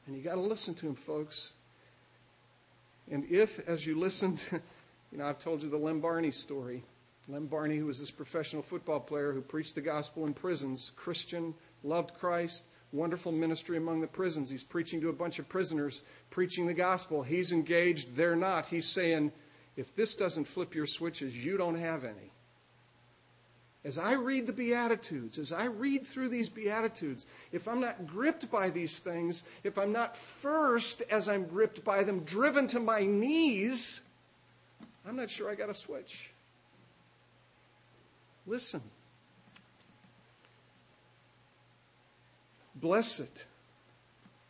And 0.06 0.16
you 0.16 0.22
got 0.22 0.34
to 0.34 0.40
listen 0.40 0.74
to 0.74 0.86
them, 0.86 0.94
folks. 0.94 1.52
And 3.10 3.24
if, 3.30 3.60
as 3.68 3.86
you 3.86 3.98
listen, 3.98 4.36
to, 4.36 4.60
you 5.12 5.18
know, 5.18 5.26
I've 5.26 5.38
told 5.38 5.62
you 5.62 5.70
the 5.70 5.76
Lem 5.76 6.00
Barney 6.00 6.30
story. 6.30 6.82
Lem 7.28 7.46
Barney, 7.46 7.76
who 7.76 7.86
was 7.86 8.00
this 8.00 8.10
professional 8.10 8.62
football 8.62 8.98
player 8.98 9.32
who 9.32 9.40
preached 9.40 9.74
the 9.74 9.80
gospel 9.80 10.26
in 10.26 10.34
prisons, 10.34 10.92
Christian, 10.96 11.54
loved 11.84 12.14
Christ, 12.14 12.64
wonderful 12.92 13.32
ministry 13.32 13.76
among 13.76 14.00
the 14.00 14.06
prisons. 14.06 14.50
He's 14.50 14.64
preaching 14.64 15.00
to 15.00 15.08
a 15.08 15.14
bunch 15.14 15.38
of 15.38 15.48
prisoners, 15.48 16.02
preaching 16.30 16.66
the 16.66 16.74
gospel. 16.74 17.22
He's 17.22 17.52
engaged, 17.52 18.16
they're 18.16 18.36
not. 18.36 18.66
He's 18.66 18.86
saying, 18.86 19.32
if 19.76 19.94
this 19.94 20.16
doesn't 20.16 20.44
flip 20.44 20.74
your 20.74 20.86
switches, 20.86 21.44
you 21.44 21.56
don't 21.56 21.78
have 21.78 22.04
any. 22.04 22.32
As 23.82 23.96
I 23.96 24.12
read 24.12 24.46
the 24.46 24.52
Beatitudes, 24.52 25.38
as 25.38 25.52
I 25.52 25.64
read 25.64 26.06
through 26.06 26.28
these 26.28 26.50
Beatitudes, 26.50 27.24
if 27.50 27.66
I'm 27.66 27.80
not 27.80 28.06
gripped 28.06 28.50
by 28.50 28.68
these 28.68 28.98
things, 28.98 29.44
if 29.64 29.78
I'm 29.78 29.92
not 29.92 30.16
first, 30.16 31.02
as 31.10 31.30
I'm 31.30 31.46
gripped 31.46 31.82
by 31.82 32.02
them, 32.02 32.20
driven 32.20 32.66
to 32.68 32.80
my 32.80 33.06
knees, 33.06 34.02
I'm 35.06 35.16
not 35.16 35.30
sure 35.30 35.50
I 35.50 35.54
got 35.54 35.70
a 35.70 35.74
switch. 35.74 36.30
Listen. 38.46 38.82
Blessed 42.80 43.46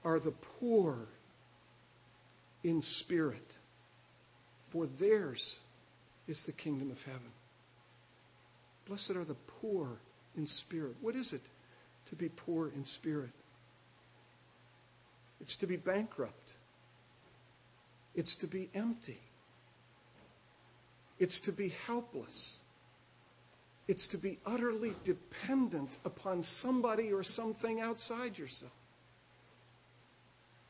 are 0.05 0.19
the 0.19 0.31
poor 0.31 1.09
in 2.63 2.81
spirit, 2.81 3.59
for 4.69 4.87
theirs 4.87 5.61
is 6.29 6.45
the 6.45 6.53
kingdom 6.53 6.91
of 6.91 7.03
heaven. 7.05 7.33
Blessed 8.87 9.13
are 9.13 9.25
the 9.25 9.35
poor 9.61 10.01
in 10.37 10.47
spirit. 10.47 10.97
What 11.01 11.17
is 11.17 11.33
it 11.33 11.43
to 12.07 12.17
be 12.17 12.29
poor 12.29 12.69
in 12.69 12.85
spirit? 12.85 13.31
It's 15.41 15.57
to 15.57 15.67
be 15.67 15.77
bankrupt. 15.77 16.55
It's 18.15 18.37
to 18.37 18.47
be 18.47 18.69
empty. 18.75 19.21
It's 21.19 21.41
to 21.43 21.53
be 21.53 21.75
helpless. 21.87 22.59
It's 23.91 24.07
to 24.07 24.19
be 24.19 24.39
utterly 24.47 24.95
dependent 25.03 25.99
upon 26.05 26.45
somebody 26.45 27.13
or 27.13 27.25
something 27.25 27.81
outside 27.81 28.39
yourself. 28.39 28.71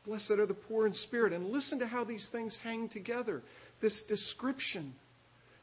Blessed 0.06 0.30
are 0.30 0.46
the 0.46 0.54
poor 0.54 0.86
in 0.86 0.94
spirit. 0.94 1.34
And 1.34 1.50
listen 1.50 1.78
to 1.80 1.86
how 1.86 2.02
these 2.02 2.30
things 2.30 2.56
hang 2.56 2.88
together. 2.88 3.42
This 3.80 4.02
description 4.02 4.94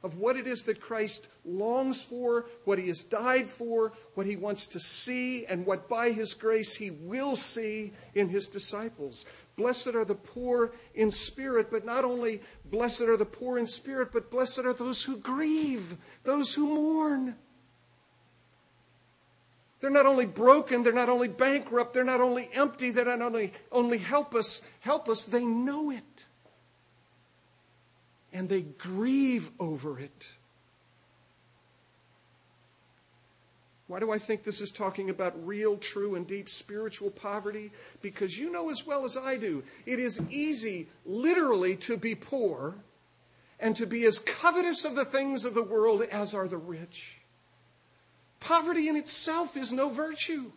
of 0.04 0.20
what 0.20 0.36
it 0.36 0.46
is 0.46 0.65
that 0.65 0.80
Christ 0.80 1.30
longs 1.43 2.04
for, 2.04 2.46
what 2.65 2.78
he 2.78 2.89
has 2.89 3.04
died 3.04 3.50
for, 3.50 3.91
what 4.13 4.28
he 4.28 4.36
wants 4.36 4.67
to 4.67 4.80
see, 4.80 5.48
and 5.48 5.65
what 5.65 5.89
by 5.89 6.12
his 6.12 6.36
grace 6.36 6.76
he 6.76 6.91
will 6.91 7.36
see 7.36 7.91
in 8.13 8.30
his 8.30 8.48
disciples. 8.48 9.26
Blessed 9.56 9.96
are 9.96 10.06
the 10.06 10.13
poor 10.13 10.74
in 10.93 11.10
spirit, 11.10 11.72
but 11.72 11.84
not 11.84 12.06
only 12.06 12.39
blessed 12.65 13.02
are 13.02 13.17
the 13.17 13.26
poor 13.26 13.58
in 13.58 13.65
spirit, 13.65 14.10
but 14.12 14.30
blessed 14.30 14.60
are 14.60 14.74
those 14.74 15.04
who 15.04 15.17
grieve, 15.17 15.98
those 16.24 16.54
who 16.54 16.67
mourn. 16.67 17.36
They're 19.80 19.90
not 19.90 20.06
only 20.06 20.26
broken, 20.26 20.84
they're 20.84 20.94
not 20.94 21.10
only 21.10 21.28
bankrupt, 21.28 21.94
they're 21.94 22.04
not 22.04 22.22
only 22.22 22.50
empty, 22.54 22.92
they're 22.92 23.06
not 23.06 23.22
only, 23.22 23.54
only 23.72 24.00
helpless, 24.00 24.62
helpless, 24.80 25.26
they 25.26 25.46
know 25.46 25.92
it. 25.92 26.04
And 28.34 28.50
they 28.50 28.62
grieve 28.62 29.52
over 29.60 30.00
it. 30.00 30.30
Why 33.88 34.00
do 34.00 34.12
I 34.12 34.18
think 34.18 34.44
this 34.44 34.60
is 34.60 34.72
talking 34.72 35.10
about 35.10 35.48
real, 35.48 35.78
true, 35.78 36.16
and 36.16 36.28
deep 36.28 36.50
spiritual 36.50 37.10
poverty? 37.10 37.72
Because 38.02 38.38
you 38.38 38.52
know 38.52 38.70
as 38.70 38.86
well 38.86 39.06
as 39.06 39.16
I 39.16 39.38
do, 39.38 39.63
it 39.86 39.98
is 39.98 40.20
easy, 40.30 40.88
literally, 41.06 41.78
to 41.78 41.96
be 41.96 42.13
poor 42.13 42.76
and 43.60 43.76
to 43.78 43.86
be 43.86 44.06
as 44.06 44.20
covetous 44.20 44.84
of 44.84 44.96
the 44.96 45.06
things 45.06 45.46
of 45.46 45.54
the 45.54 45.63
world 45.63 46.02
as 46.02 46.34
are 46.34 46.50
the 46.50 46.58
rich. 46.58 47.18
Poverty 48.39 48.88
in 48.88 48.95
itself 48.95 49.58
is 49.58 49.73
no 49.73 49.89
virtue. 49.89 50.52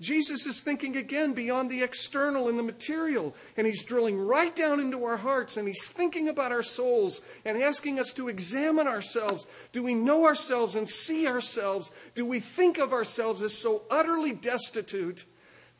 Jesus 0.00 0.46
is 0.46 0.62
thinking 0.62 0.96
again 0.96 1.34
beyond 1.34 1.70
the 1.70 1.82
external 1.82 2.48
and 2.48 2.58
the 2.58 2.62
material, 2.62 3.34
and 3.58 3.66
he's 3.66 3.84
drilling 3.84 4.18
right 4.18 4.56
down 4.56 4.80
into 4.80 5.04
our 5.04 5.18
hearts, 5.18 5.58
and 5.58 5.68
he's 5.68 5.88
thinking 5.88 6.28
about 6.28 6.52
our 6.52 6.62
souls 6.62 7.20
and 7.44 7.62
asking 7.62 7.98
us 7.98 8.10
to 8.12 8.28
examine 8.28 8.88
ourselves. 8.88 9.46
Do 9.72 9.82
we 9.82 9.94
know 9.94 10.24
ourselves 10.24 10.74
and 10.74 10.88
see 10.88 11.26
ourselves? 11.26 11.92
Do 12.14 12.24
we 12.24 12.40
think 12.40 12.78
of 12.78 12.94
ourselves 12.94 13.42
as 13.42 13.56
so 13.56 13.82
utterly 13.90 14.32
destitute 14.32 15.26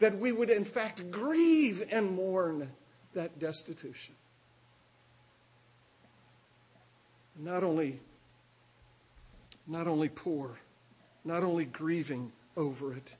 that 0.01 0.19
we 0.19 0.33
would, 0.33 0.51
in 0.51 0.65
fact, 0.65 1.11
grieve 1.11 1.83
and 1.91 2.11
mourn 2.11 2.71
that 3.15 3.39
destitution? 3.39 4.15
Not 7.39 7.65
only 7.65 8.01
not 9.71 9.87
only 9.87 10.09
poor, 10.09 10.59
not 11.25 11.45
only 11.45 11.65
grieving 11.65 12.33
over 12.57 12.93
it, 12.93 13.15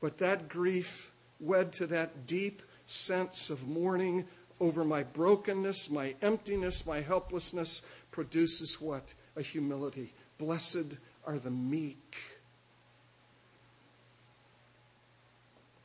but 0.00 0.18
that 0.18 0.48
grief 0.48 1.12
wed 1.38 1.72
to 1.72 1.86
that 1.86 2.26
deep 2.26 2.60
sense 2.86 3.50
of 3.50 3.68
mourning 3.68 4.24
over 4.58 4.84
my 4.84 5.04
brokenness, 5.04 5.90
my 5.90 6.14
emptiness, 6.20 6.84
my 6.84 7.00
helplessness 7.00 7.82
produces 8.10 8.80
what? 8.80 9.14
A 9.36 9.42
humility. 9.42 10.12
Blessed 10.38 10.98
are 11.24 11.38
the 11.38 11.50
meek, 11.50 12.16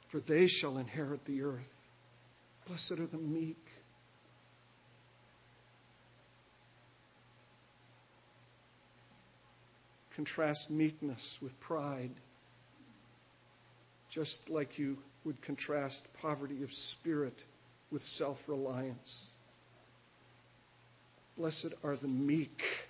for 0.08 0.19
they 0.19 0.47
shall 0.47 0.80
inherit 0.80 1.25
the 1.25 1.43
earth. 1.43 1.75
Blessed 2.67 2.93
are 2.93 3.06
the 3.06 3.19
meek. 3.19 3.66
Contrast 10.17 10.71
meekness 10.71 11.38
with 11.43 11.58
pride, 11.60 12.10
just 14.10 14.49
like 14.49 14.80
you 14.80 14.97
would 15.23 15.39
contrast 15.43 16.08
poverty 16.19 16.63
of 16.63 16.73
spirit 16.73 17.43
with 17.91 18.03
self 18.03 18.49
reliance. 18.49 19.27
Blessed 21.38 21.75
are 21.84 21.95
the 21.95 22.08
meek, 22.08 22.88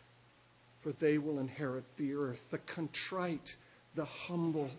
for 0.80 0.94
they 0.94 1.18
will 1.18 1.40
inherit 1.40 1.84
the 1.98 2.14
earth, 2.14 2.46
the 2.50 2.60
contrite, 2.60 3.58
the 3.94 4.06
humble. 4.06 4.70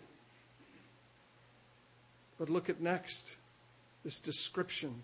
But 2.39 2.49
look 2.49 2.67
at 2.67 2.81
next 2.81 3.37
this 4.03 4.19
description 4.19 4.95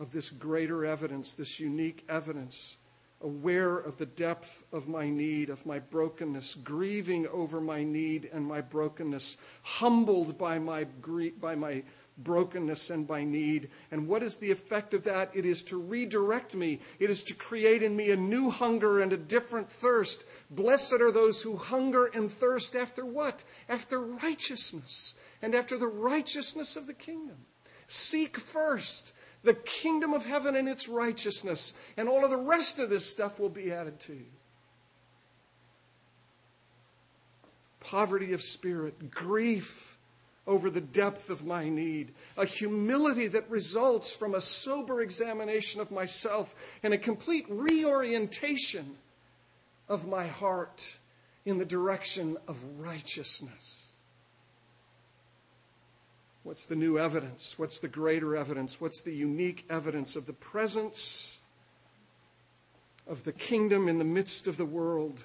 of 0.00 0.10
this 0.10 0.30
greater 0.30 0.84
evidence, 0.84 1.34
this 1.34 1.60
unique 1.60 2.04
evidence 2.08 2.76
aware 3.22 3.76
of 3.76 3.98
the 3.98 4.06
depth 4.06 4.64
of 4.72 4.88
my 4.88 5.08
need, 5.08 5.50
of 5.50 5.66
my 5.66 5.78
brokenness, 5.78 6.54
grieving 6.54 7.26
over 7.28 7.60
my 7.60 7.84
need 7.84 8.30
and 8.32 8.44
my 8.44 8.60
brokenness, 8.60 9.36
humbled 9.62 10.38
by 10.38 10.58
my, 10.58 10.84
by 11.40 11.54
my 11.54 11.82
brokenness 12.18 12.90
and 12.90 13.06
by 13.06 13.24
need. 13.24 13.68
And 13.90 14.08
what 14.08 14.22
is 14.22 14.36
the 14.36 14.50
effect 14.50 14.94
of 14.94 15.04
that? 15.04 15.30
It 15.34 15.44
is 15.44 15.62
to 15.64 15.78
redirect 15.78 16.54
me. 16.54 16.80
It 16.98 17.10
is 17.10 17.22
to 17.24 17.34
create 17.34 17.82
in 17.82 17.96
me 17.96 18.10
a 18.10 18.16
new 18.16 18.50
hunger 18.50 19.00
and 19.00 19.12
a 19.12 19.18
different 19.18 19.70
thirst. 19.70 20.24
Blessed 20.50 20.94
are 21.00 21.12
those 21.12 21.42
who 21.42 21.56
hunger 21.56 22.06
and 22.06 22.30
thirst 22.30 22.74
after 22.74 23.04
what? 23.04 23.44
After 23.68 24.00
righteousness, 24.00 25.14
and 25.42 25.54
after 25.54 25.76
the 25.76 25.86
righteousness 25.86 26.76
of 26.76 26.86
the 26.86 26.94
kingdom. 26.94 27.36
Seek 27.86 28.38
first 28.38 29.12
the 29.42 29.54
kingdom 29.54 30.12
of 30.12 30.24
heaven 30.24 30.56
and 30.56 30.68
its 30.68 30.88
righteousness, 30.88 31.74
and 31.96 32.08
all 32.08 32.24
of 32.24 32.30
the 32.30 32.36
rest 32.36 32.78
of 32.78 32.90
this 32.90 33.06
stuff 33.06 33.40
will 33.40 33.48
be 33.48 33.72
added 33.72 33.98
to 34.00 34.14
you. 34.14 34.26
Poverty 37.80 38.32
of 38.32 38.42
spirit, 38.42 39.10
grief 39.10 39.96
over 40.46 40.68
the 40.68 40.80
depth 40.80 41.30
of 41.30 41.46
my 41.46 41.68
need, 41.68 42.12
a 42.36 42.44
humility 42.44 43.28
that 43.28 43.48
results 43.48 44.12
from 44.12 44.34
a 44.34 44.40
sober 44.40 45.00
examination 45.00 45.80
of 45.80 45.90
myself, 45.90 46.54
and 46.82 46.92
a 46.92 46.98
complete 46.98 47.46
reorientation 47.48 48.96
of 49.88 50.06
my 50.06 50.26
heart 50.26 50.98
in 51.44 51.58
the 51.58 51.64
direction 51.64 52.36
of 52.46 52.62
righteousness. 52.78 53.79
What's 56.42 56.66
the 56.66 56.76
new 56.76 56.98
evidence? 56.98 57.58
What's 57.58 57.78
the 57.78 57.88
greater 57.88 58.34
evidence? 58.34 58.80
What's 58.80 59.02
the 59.02 59.14
unique 59.14 59.66
evidence 59.68 60.16
of 60.16 60.26
the 60.26 60.32
presence 60.32 61.38
of 63.06 63.24
the 63.24 63.32
kingdom 63.32 63.88
in 63.88 63.98
the 63.98 64.04
midst 64.04 64.46
of 64.46 64.56
the 64.56 64.64
world? 64.64 65.24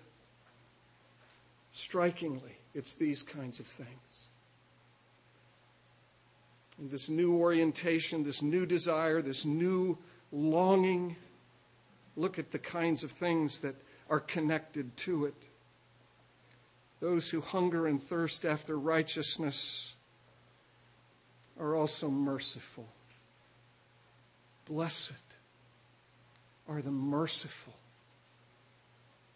Strikingly, 1.71 2.57
it's 2.73 2.95
these 2.95 3.23
kinds 3.23 3.59
of 3.59 3.65
things. 3.65 3.89
And 6.77 6.91
this 6.91 7.09
new 7.09 7.35
orientation, 7.37 8.23
this 8.23 8.41
new 8.41 8.65
desire, 8.65 9.21
this 9.21 9.45
new 9.45 9.97
longing. 10.31 11.15
Look 12.17 12.37
at 12.37 12.51
the 12.51 12.59
kinds 12.59 13.03
of 13.03 13.11
things 13.11 13.61
that 13.61 13.75
are 14.09 14.19
connected 14.19 14.95
to 14.97 15.25
it. 15.25 15.35
Those 16.99 17.29
who 17.29 17.39
hunger 17.39 17.87
and 17.87 18.01
thirst 18.01 18.45
after 18.45 18.77
righteousness 18.77 19.94
are 21.59 21.75
also 21.75 22.09
merciful. 22.09 22.87
Blessed 24.65 25.13
are 26.67 26.81
the 26.81 26.91
merciful, 26.91 27.73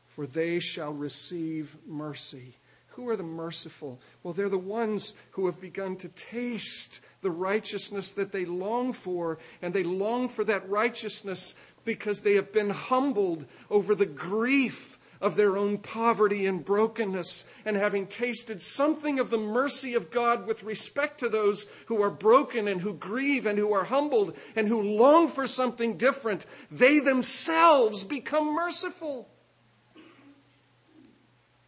for 0.08 0.26
they 0.26 0.60
shall 0.60 0.94
receive 0.94 1.78
mercy. 1.88 2.56
Who 2.90 3.08
are 3.10 3.16
the 3.16 3.24
merciful? 3.24 4.00
Well, 4.24 4.34
they're 4.34 4.50
the 4.50 4.58
ones 4.58 5.14
who 5.32 5.46
have 5.46 5.62
begun 5.62 5.96
to 5.98 6.10
taste 6.10 7.02
the 7.22 7.32
righteousness 7.32 8.12
that 8.14 8.32
they 8.32 8.46
long 8.46 8.92
for, 8.92 9.38
and 9.62 9.74
they 9.74 9.84
long 9.84 10.28
for 10.28 10.44
that 10.44 10.68
righteousness 10.70 11.56
because 11.86 12.22
they 12.22 12.34
have 12.36 12.52
been 12.52 12.72
humbled 12.72 13.46
over 13.70 13.96
the 13.96 14.06
grief 14.06 14.99
of 15.22 15.36
their 15.36 15.58
own 15.58 15.78
poverty 15.78 16.46
and 16.46 16.64
brokenness, 16.64 17.46
and 17.66 17.76
having 17.76 18.08
tasted 18.08 18.62
something 18.62 19.20
of 19.20 19.30
the 19.30 19.38
mercy 19.38 19.94
of 19.94 20.12
God 20.12 20.48
with 20.48 20.64
respect 20.64 21.20
to 21.20 21.30
those 21.30 21.66
who 21.88 22.02
are 22.02 22.10
broken 22.10 22.68
and 22.68 22.80
who 22.82 22.94
grieve 22.94 23.46
and 23.46 23.58
who 23.58 23.74
are 23.74 23.84
humbled 23.84 24.36
and 24.56 24.68
who 24.68 24.82
long 24.82 25.28
for 25.28 25.46
something 25.46 25.98
different, 25.98 26.46
they 26.72 27.00
themselves 27.00 28.04
become 28.04 28.54
merciful. 28.54 29.28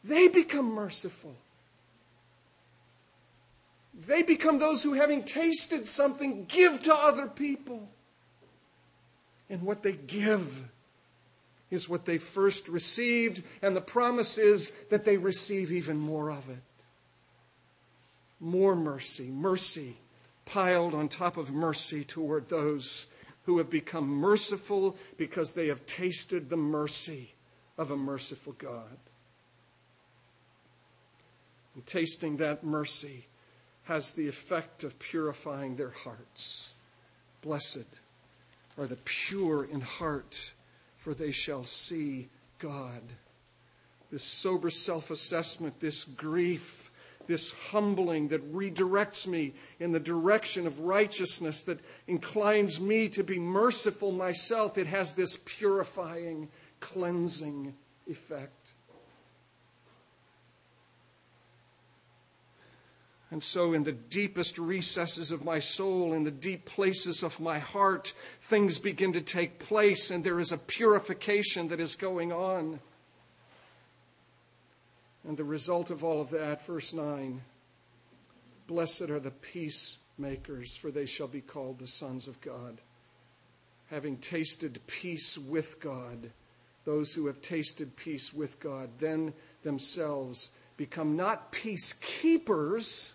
They 0.04 0.30
become 0.30 0.66
merciful. 0.74 1.36
They 3.94 4.24
become 4.24 4.58
those 4.58 4.82
who, 4.82 4.94
having 4.94 5.24
tasted 5.24 5.86
something, 5.86 6.46
give 6.46 6.82
to 6.84 6.96
other 6.96 7.28
people. 7.28 7.90
And 9.50 9.62
what 9.64 9.84
they 9.84 9.94
give 9.94 10.70
is 11.72 11.88
what 11.88 12.06
they 12.06 12.18
first 12.18 12.68
received, 12.68 13.42
and 13.62 13.76
the 13.76 13.82
promise 13.82 14.38
is 14.38 14.72
that 14.90 15.06
they 15.06 15.18
receive 15.18 15.72
even 15.72 15.98
more 15.98 16.30
of 16.30 16.50
it. 16.50 16.62
More 18.40 18.76
mercy, 18.76 19.30
mercy 19.30 19.96
piled 20.46 20.94
on 20.94 21.08
top 21.08 21.38
of 21.38 21.52
mercy 21.52 22.04
toward 22.04 22.50
those 22.50 23.08
who 23.46 23.58
have 23.58 23.70
become 23.70 24.08
merciful 24.08 24.98
because 25.18 25.54
they 25.54 25.68
have 25.68 25.86
tasted 25.86 26.50
the 26.50 26.58
mercy 26.58 27.34
of 27.78 27.90
a 27.92 27.98
merciful 27.98 28.54
God. 28.54 28.98
And 31.74 31.86
tasting 31.86 32.38
that 32.38 32.64
mercy 32.64 33.28
has 33.84 34.12
the 34.12 34.28
effect 34.28 34.84
of 34.84 35.00
purifying 35.00 35.76
their 35.76 35.90
hearts. 35.90 36.74
Blessed 37.42 37.86
are 38.78 38.88
the 38.88 38.98
pure 39.06 39.64
in 39.64 39.82
heart 39.82 40.54
for 41.02 41.14
they 41.14 41.32
shall 41.32 41.64
see 41.64 42.30
God. 42.60 43.02
This 44.12 44.24
sober 44.24 44.70
self 44.70 45.10
assessment, 45.10 45.80
this 45.80 46.04
grief, 46.06 46.92
this 47.28 47.54
humbling 47.72 48.28
that 48.30 48.54
redirects 48.54 49.26
me 49.26 49.54
in 49.80 49.92
the 49.92 50.00
direction 50.00 50.68
of 50.68 50.82
righteousness, 50.82 51.64
that 51.64 51.80
inclines 52.08 52.80
me 52.80 53.10
to 53.10 53.24
be 53.24 53.40
merciful 53.40 54.12
myself, 54.12 54.78
it 54.78 54.88
has 54.88 55.14
this 55.14 55.38
purifying, 55.38 56.50
cleansing 56.80 57.74
effect. 58.08 58.61
And 63.32 63.42
so, 63.42 63.72
in 63.72 63.86
the 63.86 63.94
deepest 63.94 64.58
recesses 64.58 65.32
of 65.32 65.46
my 65.46 65.60
soul, 65.60 66.12
in 66.12 66.26
the 66.26 66.32
deep 66.32 66.66
places 66.66 67.24
of 67.24 67.40
my 67.40 67.60
heart, 67.60 68.14
things 68.42 68.78
begin 68.78 69.14
to 69.14 69.22
take 69.22 69.58
place, 69.58 70.12
and 70.12 70.22
there 70.22 70.40
is 70.40 70.52
a 70.52 70.58
purification 70.58 71.70
that 71.70 71.80
is 71.80 71.96
going 71.96 72.34
on. 72.34 72.82
And 75.26 75.38
the 75.38 75.46
result 75.46 75.92
of 75.92 76.04
all 76.04 76.20
of 76.20 76.30
that, 76.32 76.66
verse 76.66 76.92
9 76.92 77.42
Blessed 78.68 79.10
are 79.10 79.20
the 79.20 79.32
peacemakers, 79.32 80.76
for 80.76 80.92
they 80.92 81.06
shall 81.06 81.28
be 81.28 81.42
called 81.42 81.80
the 81.80 81.88
sons 81.88 82.28
of 82.28 82.40
God. 82.42 82.80
Having 83.90 84.18
tasted 84.18 84.82
peace 84.88 85.38
with 85.38 85.80
God, 85.80 86.32
those 86.84 87.14
who 87.14 87.28
have 87.28 87.42
tasted 87.42 87.96
peace 87.96 88.34
with 88.34 88.60
God, 88.60 88.90
then 89.00 89.34
themselves 89.64 90.52
become 90.76 91.16
not 91.16 91.54
peacekeepers 91.54 93.14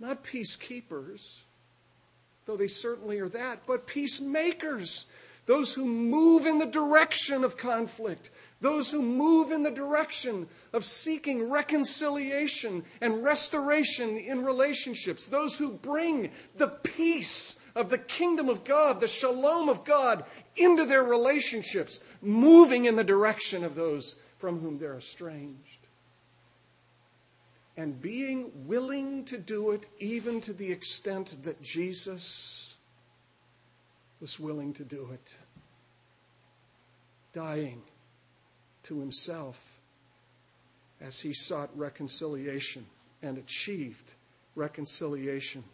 not 0.00 0.24
peacekeepers, 0.24 1.40
though 2.46 2.56
they 2.56 2.68
certainly 2.68 3.18
are 3.18 3.28
that, 3.28 3.60
but 3.66 3.86
peacemakers. 3.86 5.06
Those 5.46 5.74
who 5.74 5.84
move 5.84 6.46
in 6.46 6.58
the 6.58 6.66
direction 6.66 7.44
of 7.44 7.58
conflict, 7.58 8.30
those 8.62 8.90
who 8.90 9.02
move 9.02 9.52
in 9.52 9.62
the 9.62 9.70
direction 9.70 10.48
of 10.72 10.86
seeking 10.86 11.50
reconciliation 11.50 12.82
and 13.02 13.22
restoration 13.22 14.16
in 14.16 14.42
relationships, 14.42 15.26
those 15.26 15.58
who 15.58 15.72
bring 15.72 16.30
the 16.56 16.68
peace 16.68 17.58
of 17.74 17.90
the 17.90 17.98
kingdom 17.98 18.48
of 18.48 18.64
God, 18.64 19.00
the 19.00 19.06
shalom 19.06 19.68
of 19.68 19.84
God, 19.84 20.24
into 20.56 20.86
their 20.86 21.04
relationships, 21.04 22.00
moving 22.22 22.86
in 22.86 22.96
the 22.96 23.04
direction 23.04 23.64
of 23.64 23.74
those 23.74 24.16
from 24.38 24.60
whom 24.60 24.78
they're 24.78 24.96
estranged 24.96 25.73
and 27.76 28.00
being 28.00 28.50
willing 28.66 29.24
to 29.24 29.36
do 29.36 29.72
it 29.72 29.86
even 29.98 30.40
to 30.42 30.52
the 30.52 30.70
extent 30.70 31.42
that 31.42 31.60
Jesus 31.60 32.76
was 34.20 34.38
willing 34.38 34.72
to 34.74 34.84
do 34.84 35.10
it, 35.12 35.38
dying 37.32 37.82
to 38.84 39.00
himself 39.00 39.80
as 41.00 41.20
he 41.20 41.32
sought 41.32 41.70
reconciliation 41.76 42.86
and 43.22 43.38
achieved 43.38 44.12
reconciliation 44.54 45.64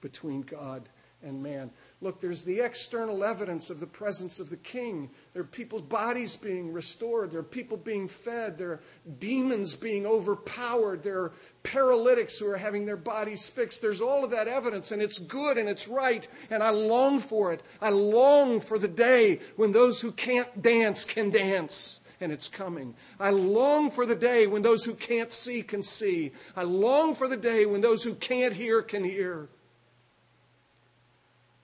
between 0.00 0.42
God 0.42 0.88
and 1.22 1.42
man. 1.42 1.70
Look, 2.02 2.20
there's 2.20 2.42
the 2.42 2.58
external 2.58 3.22
evidence 3.22 3.70
of 3.70 3.78
the 3.78 3.86
presence 3.86 4.40
of 4.40 4.50
the 4.50 4.56
king. 4.56 5.08
There 5.34 5.42
are 5.42 5.46
people's 5.46 5.82
bodies 5.82 6.34
being 6.34 6.72
restored. 6.72 7.30
There 7.30 7.38
are 7.38 7.44
people 7.44 7.76
being 7.76 8.08
fed. 8.08 8.58
There 8.58 8.72
are 8.72 8.80
demons 9.20 9.76
being 9.76 10.04
overpowered. 10.04 11.04
There 11.04 11.20
are 11.20 11.32
paralytics 11.62 12.40
who 12.40 12.50
are 12.50 12.56
having 12.56 12.86
their 12.86 12.96
bodies 12.96 13.48
fixed. 13.48 13.80
There's 13.80 14.00
all 14.00 14.24
of 14.24 14.32
that 14.32 14.48
evidence, 14.48 14.90
and 14.90 15.00
it's 15.00 15.20
good 15.20 15.56
and 15.56 15.68
it's 15.68 15.86
right, 15.86 16.26
and 16.50 16.60
I 16.60 16.70
long 16.70 17.20
for 17.20 17.52
it. 17.52 17.62
I 17.80 17.90
long 17.90 18.58
for 18.58 18.80
the 18.80 18.88
day 18.88 19.38
when 19.54 19.70
those 19.70 20.00
who 20.00 20.10
can't 20.10 20.60
dance 20.60 21.04
can 21.04 21.30
dance 21.30 22.00
and 22.20 22.32
it's 22.32 22.48
coming. 22.48 22.94
I 23.20 23.30
long 23.30 23.92
for 23.92 24.06
the 24.06 24.16
day 24.16 24.48
when 24.48 24.62
those 24.62 24.84
who 24.84 24.94
can't 24.94 25.32
see 25.32 25.62
can 25.62 25.84
see. 25.84 26.32
I 26.56 26.64
long 26.64 27.14
for 27.14 27.28
the 27.28 27.36
day 27.36 27.64
when 27.64 27.80
those 27.80 28.02
who 28.02 28.14
can't 28.14 28.54
hear 28.54 28.82
can 28.82 29.04
hear. 29.04 29.48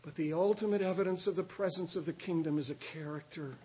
But 0.08 0.14
the 0.14 0.32
ultimate 0.32 0.80
evidence 0.80 1.26
of 1.26 1.36
the 1.36 1.42
presence 1.42 1.94
of 1.94 2.06
the 2.06 2.14
kingdom 2.14 2.58
is 2.58 2.70
a 2.70 2.74
character 2.76 3.56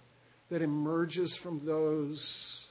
that 0.49 0.61
emerges 0.61 1.37
from 1.37 1.65
those 1.65 2.67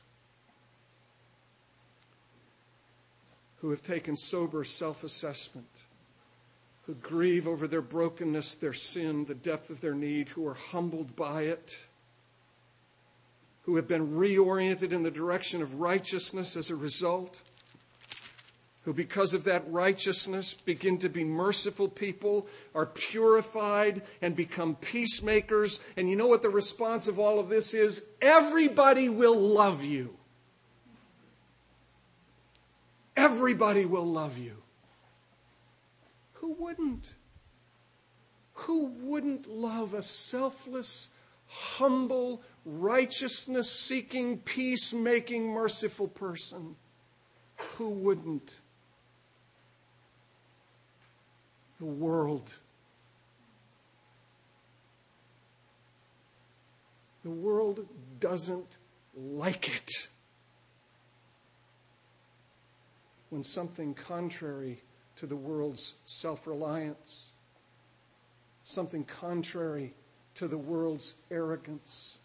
who 3.63 3.71
have 3.71 3.83
taken 3.83 4.15
sober 4.15 4.63
self 4.63 5.05
assessment, 5.05 5.71
who 6.83 6.93
grieve 6.97 7.49
over 7.49 7.67
their 7.67 7.81
brokenness, 7.81 8.57
their 8.57 8.75
sin, 8.75 9.25
the 9.25 9.35
depth 9.35 9.71
of 9.71 9.81
their 9.81 9.95
need, 9.95 10.29
who 10.29 10.47
are 10.47 10.53
humbled 10.53 11.17
by 11.17 11.45
it, 11.45 11.83
who 13.63 13.77
have 13.77 13.89
been 13.89 14.09
reoriented 14.09 14.93
in 14.93 15.03
the 15.03 15.11
direction 15.11 15.63
of 15.63 15.77
righteousness 15.81 16.59
as 16.59 16.69
a 16.69 16.77
result. 16.77 17.41
Who, 18.85 18.93
because 18.93 19.33
of 19.33 19.45
that 19.45 19.65
righteousness, 19.69 20.55
begin 20.55 20.99
to 20.99 21.09
be 21.09 21.23
merciful 21.23 21.89
people, 21.89 22.49
are 22.75 22.87
purified, 22.87 24.03
and 24.21 24.35
become 24.35 24.75
peacemakers. 24.75 25.81
And 25.97 26.11
you 26.11 26.17
know 26.17 26.27
what 26.27 26.43
the 26.43 26.51
response 26.51 27.07
of 27.07 27.19
all 27.19 27.39
of 27.39 27.49
this 27.49 27.75
is? 27.75 28.05
Everybody 28.21 29.09
will 29.09 29.39
love 29.39 29.85
you. 29.85 30.17
Everybody 33.17 33.85
will 33.85 34.07
love 34.07 34.39
you. 34.39 34.57
Who 36.35 36.57
wouldn't? 36.59 37.07
Who 38.55 38.87
wouldn't 38.87 39.49
love 39.49 39.95
a 39.95 40.03
selfless, 40.03 41.11
humble, 41.47 42.43
righteousness 42.65 43.71
seeking, 43.71 44.39
peacemaking, 44.39 45.47
merciful 45.47 46.09
person? 46.09 46.75
Who 47.77 47.91
wouldn't? 47.91 48.59
The 51.83 51.89
world. 51.89 52.61
The 57.25 57.31
world 57.31 57.85
doesn't 58.21 58.77
like 59.17 59.69
it. 59.69 60.07
When 63.31 63.43
something 63.43 63.95
contrary 63.95 64.81
to 65.17 65.27
the 65.27 65.35
world's 65.35 65.97
self 66.05 66.47
reliance, 66.47 67.33
something 68.63 69.03
contrary 69.03 69.95
to 70.35 70.47
the 70.47 70.59
world's 70.59 71.15
arrogance, 71.33 72.19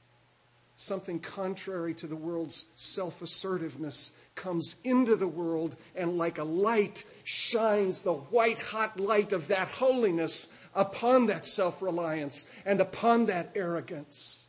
something 0.76 1.20
contrary 1.20 1.95
to 1.95 2.05
the 2.05 2.16
world's 2.16 2.66
self 2.76 3.24
assertiveness 3.24 4.12
comes 4.36 4.76
into 4.84 5.16
the 5.16 5.28
world 5.28 5.76
and, 5.95 6.16
like 6.16 6.38
a 6.38 6.43
light, 6.43 7.05
shines 7.30 7.99
the 7.99 8.13
white 8.13 8.57
hot 8.57 8.97
light 8.97 9.34
of 9.34 9.49
that 9.49 9.67
holiness 9.67 10.47
upon 10.73 11.25
that 11.25 11.45
self 11.45 11.82
reliance 11.82 12.49
and 12.65 12.80
upon 12.80 13.25
that 13.25 13.51
arrogance. 13.53 14.45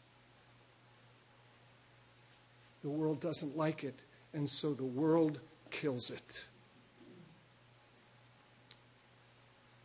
The 2.83 2.89
world 2.89 3.21
doesn't 3.21 3.57
like 3.57 3.83
it, 3.83 3.99
and 4.33 4.49
so 4.49 4.75
the 4.75 4.85
world 4.85 5.41
kills 5.73 6.13
it. 6.13 6.45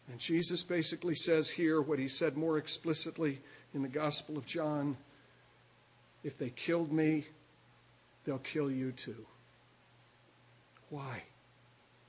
And 0.07 0.19
Jesus 0.19 0.61
basically 0.61 1.15
says 1.15 1.49
here 1.49 1.81
what 1.81 1.97
he 1.97 2.07
said 2.07 2.37
more 2.37 2.59
explicitly 2.59 3.41
in 3.73 3.81
the 3.81 3.87
Gospel 3.87 4.37
of 4.37 4.45
John 4.45 4.97
if 6.23 6.37
they 6.37 6.51
killed 6.51 6.93
me, 6.93 7.25
they'll 8.23 8.37
kill 8.37 8.69
you 8.69 8.91
too. 8.91 9.25
Why? 10.89 11.23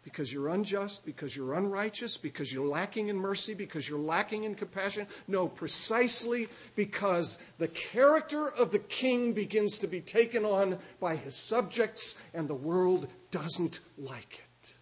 Because 0.04 0.30
you're 0.30 0.48
unjust, 0.48 1.06
because 1.06 1.34
you're 1.34 1.54
unrighteous, 1.54 2.18
because 2.18 2.52
you're 2.52 2.68
lacking 2.68 3.08
in 3.08 3.16
mercy, 3.16 3.54
because 3.54 3.88
you're 3.88 3.98
lacking 3.98 4.44
in 4.44 4.54
compassion? 4.54 5.06
No, 5.26 5.48
precisely 5.48 6.48
because 6.76 7.38
the 7.56 7.68
character 7.68 8.48
of 8.48 8.70
the 8.70 8.78
king 8.78 9.32
begins 9.32 9.78
to 9.78 9.86
be 9.86 10.02
taken 10.02 10.44
on 10.44 10.78
by 11.00 11.16
his 11.16 11.34
subjects, 11.34 12.18
and 12.34 12.46
the 12.46 12.54
world 12.54 13.08
doesn't 13.30 13.80
like 13.96 14.34
it. 14.34 14.76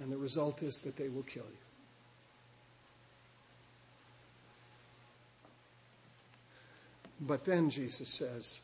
And 0.00 0.12
the 0.12 0.18
result 0.18 0.62
is 0.62 0.80
that 0.82 0.96
they 0.96 1.08
will 1.08 1.24
kill 1.24 1.42
you. 1.42 1.58
But 7.20 7.44
then 7.44 7.68
Jesus 7.68 8.08
says, 8.08 8.62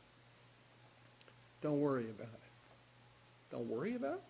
don't 1.61 1.81
worry 1.81 2.09
about 2.09 2.33
it. 2.33 2.46
Don't 3.51 3.69
worry 3.69 3.95
about. 3.95 4.23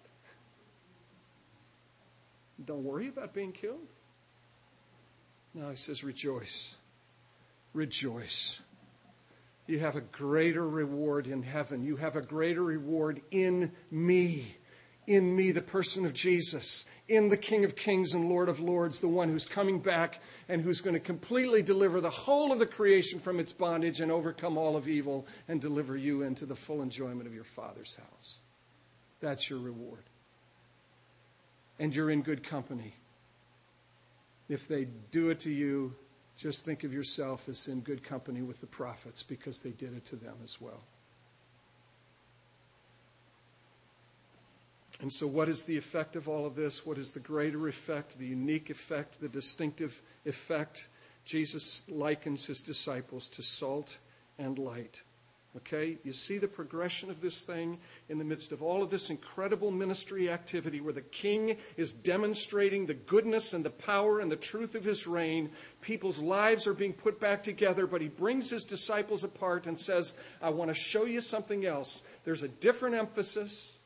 Don't 2.64 2.84
worry 2.84 3.08
about 3.08 3.34
being 3.34 3.52
killed. 3.52 3.86
No, 5.54 5.70
he 5.70 5.76
says, 5.76 6.04
rejoice. 6.04 6.74
Rejoice. 7.74 8.60
You 9.66 9.78
have 9.80 9.96
a 9.96 10.00
greater 10.00 10.66
reward 10.66 11.26
in 11.26 11.42
heaven. 11.42 11.82
You 11.82 11.96
have 11.96 12.16
a 12.16 12.22
greater 12.22 12.62
reward 12.62 13.20
in 13.30 13.72
me 13.90 14.56
in 15.06 15.34
me, 15.36 15.52
the 15.52 15.62
person 15.62 16.04
of 16.04 16.12
Jesus, 16.12 16.84
in 17.08 17.28
the 17.28 17.36
King 17.36 17.64
of 17.64 17.76
Kings 17.76 18.14
and 18.14 18.28
Lord 18.28 18.48
of 18.48 18.60
Lords, 18.60 19.00
the 19.00 19.08
one 19.08 19.28
who's 19.28 19.46
coming 19.46 19.78
back 19.78 20.20
and 20.48 20.60
who's 20.60 20.80
going 20.80 20.94
to 20.94 21.00
completely 21.00 21.62
deliver 21.62 22.00
the 22.00 22.10
whole 22.10 22.52
of 22.52 22.58
the 22.58 22.66
creation 22.66 23.18
from 23.18 23.38
its 23.38 23.52
bondage 23.52 24.00
and 24.00 24.10
overcome 24.10 24.58
all 24.58 24.76
of 24.76 24.88
evil 24.88 25.26
and 25.48 25.60
deliver 25.60 25.96
you 25.96 26.22
into 26.22 26.46
the 26.46 26.56
full 26.56 26.82
enjoyment 26.82 27.26
of 27.26 27.34
your 27.34 27.44
Father's 27.44 27.94
house. 27.94 28.38
That's 29.20 29.48
your 29.48 29.58
reward. 29.58 30.04
And 31.78 31.94
you're 31.94 32.10
in 32.10 32.22
good 32.22 32.42
company. 32.42 32.94
If 34.48 34.68
they 34.68 34.86
do 35.10 35.30
it 35.30 35.40
to 35.40 35.50
you, 35.50 35.94
just 36.36 36.64
think 36.64 36.84
of 36.84 36.92
yourself 36.92 37.48
as 37.48 37.68
in 37.68 37.80
good 37.80 38.02
company 38.02 38.42
with 38.42 38.60
the 38.60 38.66
prophets 38.66 39.22
because 39.22 39.60
they 39.60 39.70
did 39.70 39.94
it 39.94 40.04
to 40.06 40.16
them 40.16 40.36
as 40.44 40.60
well. 40.60 40.82
And 45.00 45.12
so, 45.12 45.26
what 45.26 45.48
is 45.48 45.64
the 45.64 45.76
effect 45.76 46.16
of 46.16 46.28
all 46.28 46.46
of 46.46 46.54
this? 46.54 46.86
What 46.86 46.96
is 46.96 47.10
the 47.10 47.20
greater 47.20 47.68
effect, 47.68 48.18
the 48.18 48.26
unique 48.26 48.70
effect, 48.70 49.20
the 49.20 49.28
distinctive 49.28 50.00
effect? 50.24 50.88
Jesus 51.24 51.82
likens 51.88 52.46
his 52.46 52.62
disciples 52.62 53.28
to 53.30 53.42
salt 53.42 53.98
and 54.38 54.58
light. 54.58 55.02
Okay? 55.58 55.96
You 56.04 56.12
see 56.12 56.38
the 56.38 56.48
progression 56.48 57.10
of 57.10 57.20
this 57.20 57.40
thing 57.40 57.78
in 58.08 58.18
the 58.18 58.24
midst 58.24 58.52
of 58.52 58.62
all 58.62 58.82
of 58.82 58.90
this 58.90 59.08
incredible 59.08 59.70
ministry 59.70 60.30
activity 60.30 60.80
where 60.80 60.92
the 60.92 61.00
king 61.00 61.56
is 61.76 61.92
demonstrating 61.92 62.84
the 62.84 62.94
goodness 62.94 63.54
and 63.54 63.64
the 63.64 63.70
power 63.70 64.20
and 64.20 64.30
the 64.30 64.36
truth 64.36 64.74
of 64.74 64.84
his 64.84 65.06
reign. 65.06 65.50
People's 65.80 66.20
lives 66.20 66.66
are 66.66 66.74
being 66.74 66.92
put 66.92 67.18
back 67.18 67.42
together, 67.42 67.86
but 67.86 68.02
he 68.02 68.08
brings 68.08 68.50
his 68.50 68.64
disciples 68.64 69.24
apart 69.24 69.66
and 69.66 69.78
says, 69.78 70.14
I 70.42 70.50
want 70.50 70.70
to 70.70 70.74
show 70.74 71.06
you 71.06 71.20
something 71.20 71.64
else. 71.64 72.02
There's 72.24 72.42
a 72.42 72.48
different 72.48 72.96
emphasis. 72.96 73.76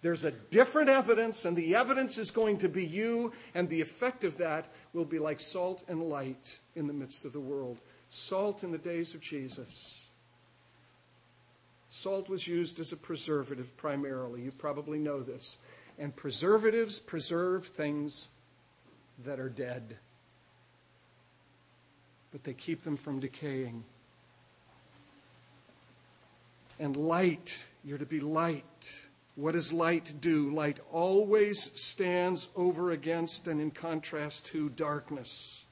There's 0.00 0.24
a 0.24 0.32
different 0.32 0.88
evidence, 0.88 1.44
and 1.44 1.56
the 1.56 1.76
evidence 1.76 2.18
is 2.18 2.32
going 2.32 2.58
to 2.58 2.68
be 2.68 2.84
you, 2.84 3.32
and 3.54 3.68
the 3.68 3.80
effect 3.80 4.24
of 4.24 4.36
that 4.38 4.66
will 4.92 5.04
be 5.04 5.20
like 5.20 5.38
salt 5.38 5.84
and 5.86 6.02
light 6.02 6.58
in 6.74 6.88
the 6.88 6.92
midst 6.92 7.24
of 7.24 7.32
the 7.32 7.40
world. 7.40 7.78
Salt 8.08 8.64
in 8.64 8.72
the 8.72 8.78
days 8.78 9.14
of 9.14 9.20
Jesus. 9.20 10.01
Salt 11.94 12.28
was 12.28 12.46
used 12.48 12.80
as 12.80 12.92
a 12.92 12.96
preservative 12.96 13.76
primarily. 13.76 14.42
You 14.42 14.50
probably 14.50 14.98
know 14.98 15.22
this. 15.22 15.58
And 15.98 16.14
preservatives 16.16 16.98
preserve 16.98 17.66
things 17.66 18.28
that 19.24 19.38
are 19.38 19.50
dead, 19.50 19.98
but 22.32 22.44
they 22.44 22.54
keep 22.54 22.82
them 22.82 22.96
from 22.96 23.20
decaying. 23.20 23.84
And 26.80 26.96
light, 26.96 27.64
you're 27.84 27.98
to 27.98 28.06
be 28.06 28.20
light 28.20 29.04
what 29.34 29.52
does 29.52 29.72
light 29.72 30.14
do? 30.20 30.50
Light 30.50 30.78
always 30.90 31.70
stands 31.80 32.48
over 32.54 32.90
against 32.90 33.48
and 33.48 33.60
in 33.60 33.70
contrast 33.70 34.46
to 34.46 34.68
darkness. 34.68 35.64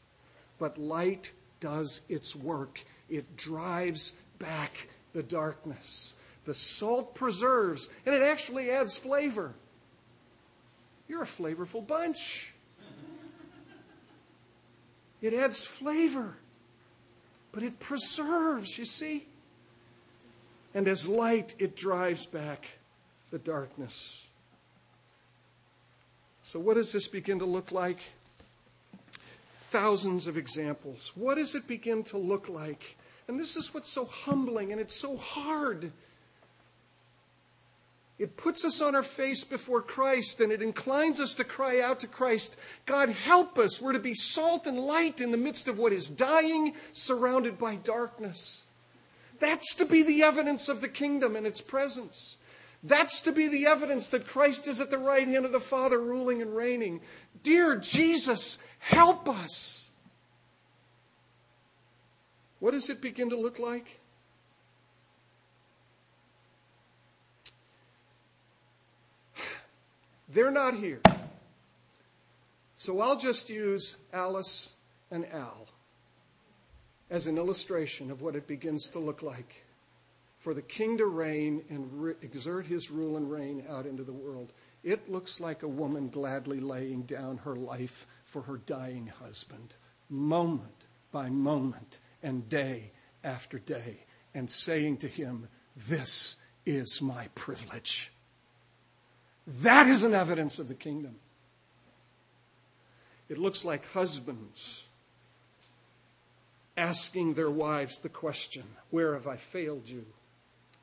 But 0.58 0.78
light 0.78 1.32
does 1.60 2.00
its 2.08 2.34
work, 2.34 2.82
it 3.10 3.36
drives 3.36 4.14
back 4.38 4.88
the 5.12 5.22
darkness. 5.22 6.14
The 6.44 6.54
salt 6.54 7.14
preserves, 7.14 7.88
and 8.06 8.14
it 8.14 8.22
actually 8.22 8.70
adds 8.70 8.96
flavor. 8.96 9.54
You're 11.08 11.22
a 11.22 11.26
flavorful 11.26 11.86
bunch. 11.86 12.52
It 15.20 15.34
adds 15.34 15.64
flavor, 15.64 16.34
but 17.52 17.62
it 17.62 17.78
preserves, 17.78 18.78
you 18.78 18.86
see? 18.86 19.26
And 20.72 20.88
as 20.88 21.06
light, 21.06 21.54
it 21.58 21.76
drives 21.76 22.26
back 22.26 22.66
the 23.30 23.38
darkness. 23.38 24.26
So, 26.42 26.58
what 26.58 26.74
does 26.74 26.92
this 26.92 27.06
begin 27.06 27.38
to 27.40 27.44
look 27.44 27.70
like? 27.70 27.98
Thousands 29.70 30.26
of 30.26 30.36
examples. 30.36 31.12
What 31.14 31.36
does 31.36 31.54
it 31.54 31.66
begin 31.66 32.02
to 32.04 32.18
look 32.18 32.48
like? 32.48 32.96
And 33.30 33.38
this 33.38 33.54
is 33.54 33.72
what's 33.72 33.88
so 33.88 34.06
humbling 34.06 34.72
and 34.72 34.80
it's 34.80 34.96
so 34.96 35.16
hard. 35.16 35.92
It 38.18 38.36
puts 38.36 38.64
us 38.64 38.82
on 38.82 38.96
our 38.96 39.04
face 39.04 39.44
before 39.44 39.82
Christ 39.82 40.40
and 40.40 40.50
it 40.50 40.60
inclines 40.60 41.20
us 41.20 41.36
to 41.36 41.44
cry 41.44 41.80
out 41.80 42.00
to 42.00 42.08
Christ, 42.08 42.56
God, 42.86 43.10
help 43.10 43.56
us. 43.56 43.80
We're 43.80 43.92
to 43.92 44.00
be 44.00 44.14
salt 44.14 44.66
and 44.66 44.80
light 44.80 45.20
in 45.20 45.30
the 45.30 45.36
midst 45.36 45.68
of 45.68 45.78
what 45.78 45.92
is 45.92 46.10
dying, 46.10 46.74
surrounded 46.90 47.56
by 47.56 47.76
darkness. 47.76 48.64
That's 49.38 49.76
to 49.76 49.84
be 49.84 50.02
the 50.02 50.24
evidence 50.24 50.68
of 50.68 50.80
the 50.80 50.88
kingdom 50.88 51.36
and 51.36 51.46
its 51.46 51.60
presence. 51.60 52.36
That's 52.82 53.22
to 53.22 53.30
be 53.30 53.46
the 53.46 53.66
evidence 53.66 54.08
that 54.08 54.26
Christ 54.26 54.66
is 54.66 54.80
at 54.80 54.90
the 54.90 54.98
right 54.98 55.28
hand 55.28 55.44
of 55.44 55.52
the 55.52 55.60
Father, 55.60 56.00
ruling 56.00 56.42
and 56.42 56.56
reigning. 56.56 57.00
Dear 57.44 57.76
Jesus, 57.76 58.58
help 58.80 59.28
us. 59.28 59.79
What 62.60 62.72
does 62.72 62.88
it 62.90 63.00
begin 63.00 63.30
to 63.30 63.36
look 63.36 63.58
like? 63.58 63.98
They're 70.28 70.50
not 70.50 70.74
here. 70.74 71.00
So 72.76 73.00
I'll 73.00 73.16
just 73.16 73.50
use 73.50 73.96
Alice 74.12 74.72
and 75.10 75.26
Al 75.32 75.66
as 77.10 77.26
an 77.26 77.36
illustration 77.38 78.10
of 78.10 78.22
what 78.22 78.36
it 78.36 78.46
begins 78.46 78.88
to 78.90 78.98
look 78.98 79.22
like 79.22 79.64
for 80.38 80.54
the 80.54 80.62
king 80.62 80.96
to 80.98 81.06
reign 81.06 81.62
and 81.68 82.02
re- 82.02 82.14
exert 82.22 82.66
his 82.66 82.90
rule 82.90 83.16
and 83.16 83.30
reign 83.30 83.64
out 83.68 83.84
into 83.84 84.04
the 84.04 84.12
world. 84.12 84.52
It 84.82 85.10
looks 85.10 85.40
like 85.40 85.62
a 85.62 85.68
woman 85.68 86.08
gladly 86.08 86.60
laying 86.60 87.02
down 87.02 87.38
her 87.38 87.56
life 87.56 88.06
for 88.24 88.42
her 88.42 88.58
dying 88.58 89.08
husband, 89.08 89.74
moment 90.08 90.86
by 91.12 91.28
moment 91.28 92.00
and 92.22 92.48
day 92.48 92.92
after 93.24 93.58
day, 93.58 94.04
and 94.34 94.50
saying 94.50 94.98
to 94.98 95.08
him, 95.08 95.48
This 95.76 96.36
is 96.66 97.00
my 97.02 97.28
privilege. 97.34 98.12
That 99.46 99.86
is 99.86 100.04
an 100.04 100.14
evidence 100.14 100.58
of 100.58 100.68
the 100.68 100.74
kingdom. 100.74 101.16
It 103.28 103.38
looks 103.38 103.64
like 103.64 103.86
husbands 103.86 104.86
asking 106.76 107.34
their 107.34 107.50
wives 107.50 108.00
the 108.00 108.08
question, 108.08 108.64
Where 108.90 109.14
have 109.14 109.26
I 109.26 109.36
failed 109.36 109.88
you? 109.88 110.06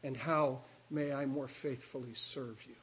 And 0.04 0.16
how 0.16 0.62
may 0.90 1.12
I 1.12 1.26
more 1.26 1.48
faithfully 1.48 2.14
serve 2.14 2.64
you? 2.68 2.76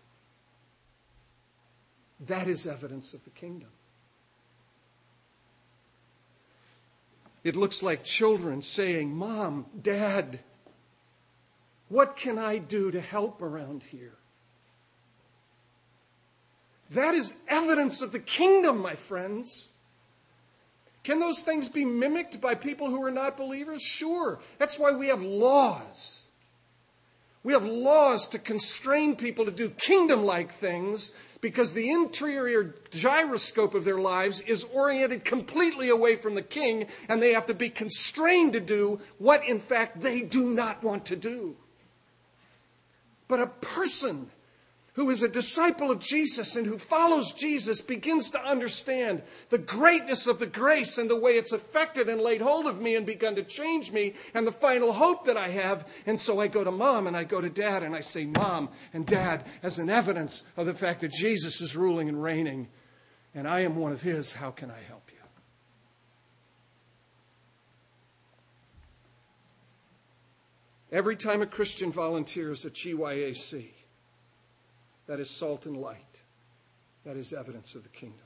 That 2.21 2.49
is 2.49 2.67
evidence 2.67 3.15
of 3.15 3.25
the 3.25 3.31
kingdom. 3.31 3.71
It 7.45 7.57
looks 7.57 7.83
like 7.83 8.03
children 8.03 8.63
saying, 8.63 9.15
Mom, 9.15 9.67
Dad, 9.81 10.41
what 11.91 12.17
can 12.17 12.39
I 12.39 12.57
do 12.57 12.91
to 12.91 13.01
help 13.01 13.43
around 13.43 13.83
here? 13.83 14.15
That 16.91 17.15
is 17.15 17.35
evidence 17.47 18.01
of 18.01 18.13
the 18.13 18.19
kingdom, 18.19 18.81
my 18.81 18.95
friends. 18.95 19.69
Can 21.03 21.19
those 21.19 21.43
things 21.43 21.69
be 21.69 21.85
mimicked 21.85 22.41
by 22.41 22.55
people 22.55 22.89
who 22.89 23.05
are 23.05 23.11
not 23.11 23.37
believers? 23.37 23.83
Sure. 23.83 24.41
That's 24.59 24.79
why 24.79 24.93
we 24.93 25.09
have 25.09 25.23
laws. 25.23 26.23
We 27.43 27.53
have 27.53 27.67
laws 27.67 28.27
to 28.29 28.39
constrain 28.39 29.17
people 29.17 29.45
to 29.45 29.51
do 29.51 29.69
kingdom 29.69 30.25
like 30.25 30.51
things 30.51 31.13
because 31.45 31.75
the 31.75 31.91
interior 31.91 32.75
gyroscope 32.91 33.75
of 33.75 33.85
their 33.85 33.99
lives 33.99 34.41
is 34.41 34.65
oriented 34.73 35.27
completely 35.27 35.91
away 35.91 36.17
from 36.17 36.35
the 36.35 36.41
king, 36.41 36.87
and 37.07 37.21
they 37.21 37.35
have 37.35 37.45
to 37.45 37.53
be 37.53 37.69
constrained 37.69 38.55
to 38.55 38.61
do 38.61 38.99
what, 39.19 39.47
in 39.47 39.61
fact, 39.61 40.01
they 40.01 40.23
do 40.23 40.49
not 40.49 40.83
want 40.83 41.05
to 41.05 41.17
do. 41.17 41.55
But 43.29 43.41
a 43.41 43.47
person 43.47 44.31
who 44.95 45.11
is 45.11 45.23
a 45.23 45.29
disciple 45.29 45.91
of 45.91 45.99
Jesus 45.99 46.55
and 46.55 46.67
who 46.67 46.79
follows 46.79 47.33
Jesus 47.33 47.81
begins 47.81 48.31
to 48.31 48.41
understand 48.41 49.23
the 49.51 49.59
greatness 49.59 50.29
of 50.29 50.39
the 50.39 50.47
grace 50.47 50.99
and 50.99 51.11
the 51.11 51.19
way 51.19 51.33
it's 51.33 51.53
affected 51.53 52.09
and 52.09 52.21
laid 52.21 52.41
hold 52.41 52.67
of 52.67 52.81
me 52.81 52.95
and 52.95 53.05
begun 53.05 53.35
to 53.35 53.43
change 53.43 53.91
me 53.91 54.15
and 54.35 54.47
the 54.47 54.53
final 54.53 54.93
hope 54.93 55.25
that 55.25 55.37
I 55.37 55.49
have. 55.49 55.87
And 56.07 56.21
so 56.21 56.41
I 56.41 56.47
go 56.47 56.63
to 56.63 56.71
mom 56.71 57.09
and 57.09 57.17
I 57.17 57.25
go 57.25 57.41
to 57.41 57.51
dad 57.51 57.83
and 57.83 57.95
I 57.95 58.01
say, 58.01 58.25
Mom 58.25 58.69
and 58.93 59.05
dad, 59.05 59.45
as 59.63 59.79
an 59.79 59.91
evidence 59.91 60.45
of 60.57 60.67
the 60.67 60.75
fact 60.75 61.01
that 61.01 61.11
Jesus 61.11 61.61
is 61.61 61.77
ruling 61.77 62.09
and 62.09 62.23
reigning 62.23 62.69
and 63.35 63.49
I 63.49 63.61
am 63.61 63.77
one 63.77 63.91
of 63.91 64.01
his, 64.01 64.35
how 64.35 64.53
can 64.53 64.71
I 64.71 64.79
help 64.87 65.03
you? 65.11 65.19
Every 70.93 71.17
time 71.17 71.43
a 71.43 71.47
Christian 71.47 71.91
volunteers 71.91 72.65
at 72.65 72.75
GYAC, 72.75 73.73
that 75.07 75.21
is 75.21 75.31
salt 75.31 75.67
and 75.67 75.77
light. 75.77 76.23
That 77.05 77.17
is 77.17 77.33
evidence 77.33 77.75
of 77.75 77.83
the 77.83 77.89
kingdom. 77.91 78.19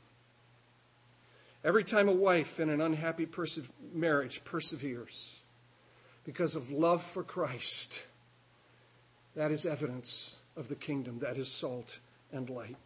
Every 1.64 1.82
time 1.82 2.08
a 2.08 2.12
wife 2.12 2.60
in 2.60 2.70
an 2.70 2.80
unhappy 2.80 3.26
perse- 3.26 3.68
marriage 3.92 4.44
perseveres 4.44 5.34
because 6.24 6.54
of 6.54 6.70
love 6.70 7.02
for 7.02 7.24
Christ, 7.24 8.06
that 9.34 9.50
is 9.50 9.66
evidence 9.66 10.36
of 10.56 10.68
the 10.68 10.76
kingdom. 10.76 11.18
That 11.20 11.36
is 11.36 11.50
salt 11.50 11.98
and 12.32 12.48
light. 12.48 12.76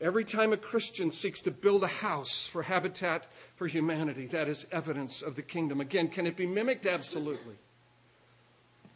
Every 0.00 0.24
time 0.24 0.52
a 0.52 0.56
Christian 0.56 1.10
seeks 1.10 1.40
to 1.42 1.50
build 1.50 1.82
a 1.82 1.88
house 1.88 2.46
for 2.46 2.62
Habitat 2.62 3.26
for 3.56 3.66
Humanity, 3.66 4.26
that 4.26 4.48
is 4.48 4.68
evidence 4.70 5.22
of 5.22 5.34
the 5.34 5.42
kingdom. 5.42 5.80
Again, 5.80 6.08
can 6.08 6.26
it 6.26 6.36
be 6.36 6.46
mimicked? 6.46 6.86
Absolutely. 6.86 7.56